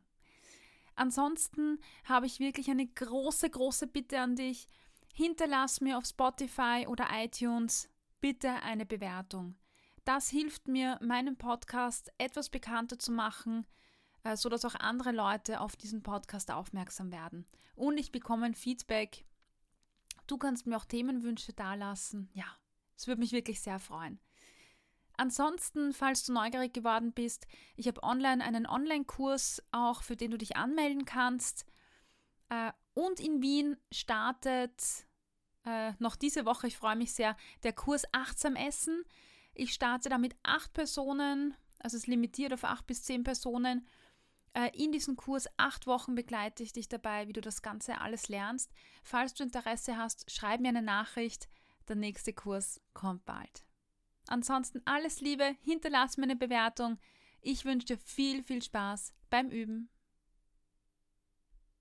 Ansonsten 0.95 1.79
habe 2.03 2.25
ich 2.25 2.39
wirklich 2.39 2.69
eine 2.69 2.87
große, 2.87 3.49
große 3.49 3.87
Bitte 3.87 4.19
an 4.19 4.35
dich. 4.35 4.67
Hinterlass 5.13 5.81
mir 5.81 5.97
auf 5.97 6.05
Spotify 6.05 6.85
oder 6.87 7.07
iTunes 7.13 7.89
bitte 8.19 8.51
eine 8.63 8.85
Bewertung. 8.85 9.55
Das 10.03 10.29
hilft 10.29 10.67
mir, 10.67 10.99
meinen 11.01 11.37
Podcast 11.37 12.11
etwas 12.17 12.49
bekannter 12.49 12.99
zu 12.99 13.11
machen, 13.11 13.65
äh, 14.23 14.35
sodass 14.35 14.65
auch 14.65 14.75
andere 14.75 15.11
Leute 15.11 15.61
auf 15.61 15.75
diesen 15.75 16.03
Podcast 16.03 16.51
aufmerksam 16.51 17.11
werden. 17.11 17.45
Und 17.75 17.97
ich 17.97 18.11
bekomme 18.11 18.45
ein 18.45 18.55
Feedback. 18.55 19.25
Du 20.27 20.37
kannst 20.37 20.67
mir 20.67 20.77
auch 20.77 20.85
Themenwünsche 20.85 21.53
dalassen. 21.53 22.29
Ja, 22.33 22.45
es 22.95 23.07
würde 23.07 23.21
mich 23.21 23.31
wirklich 23.31 23.61
sehr 23.61 23.79
freuen. 23.79 24.19
Ansonsten, 25.17 25.91
falls 25.91 26.23
du 26.23 26.31
neugierig 26.31 26.73
geworden 26.73 27.11
bist, 27.11 27.45
ich 27.75 27.87
habe 27.87 28.03
online 28.03 28.43
einen 28.43 28.65
Online-Kurs 28.65 29.61
auch, 29.71 30.01
für 30.01 30.15
den 30.15 30.31
du 30.31 30.37
dich 30.37 30.55
anmelden 30.55 31.03
kannst. 31.03 31.65
Äh, 32.47 32.71
und 32.93 33.19
in 33.19 33.41
Wien 33.41 33.75
startet 33.91 34.81
äh, 35.65 35.91
noch 35.99 36.15
diese 36.15 36.45
Woche, 36.45 36.67
ich 36.67 36.77
freue 36.77 36.95
mich 36.95 37.13
sehr, 37.13 37.35
der 37.63 37.73
Kurs 37.73 38.03
Achtsam 38.13 38.55
Essen. 38.55 39.03
Ich 39.53 39.73
starte 39.73 40.09
da 40.09 40.17
mit 40.17 40.35
acht 40.43 40.71
Personen, 40.73 41.53
also 41.79 41.97
es 41.97 42.07
limitiert 42.07 42.53
auf 42.53 42.63
acht 42.63 42.87
bis 42.87 43.03
zehn 43.03 43.23
Personen. 43.23 43.85
Äh, 44.53 44.69
in 44.73 44.91
diesem 44.91 45.15
Kurs 45.15 45.47
acht 45.57 45.87
Wochen 45.87 46.15
begleite 46.15 46.63
ich 46.63 46.73
dich 46.73 46.87
dabei, 46.87 47.27
wie 47.27 47.33
du 47.33 47.41
das 47.41 47.61
Ganze 47.61 48.01
alles 48.01 48.29
lernst. 48.29 48.71
Falls 49.03 49.33
du 49.33 49.43
Interesse 49.43 49.97
hast, 49.97 50.29
schreib 50.31 50.61
mir 50.61 50.69
eine 50.69 50.81
Nachricht. 50.81 51.49
Der 51.87 51.95
nächste 51.95 52.33
Kurs 52.33 52.81
kommt 52.93 53.25
bald. 53.25 53.65
Ansonsten 54.27 54.81
alles 54.85 55.21
Liebe, 55.21 55.55
hinterlass 55.61 56.17
mir 56.17 56.23
eine 56.23 56.35
Bewertung. 56.35 56.99
Ich 57.41 57.65
wünsche 57.65 57.87
dir 57.87 57.97
viel, 57.97 58.43
viel 58.43 58.61
Spaß 58.61 59.13
beim 59.29 59.49
Üben. 59.49 59.89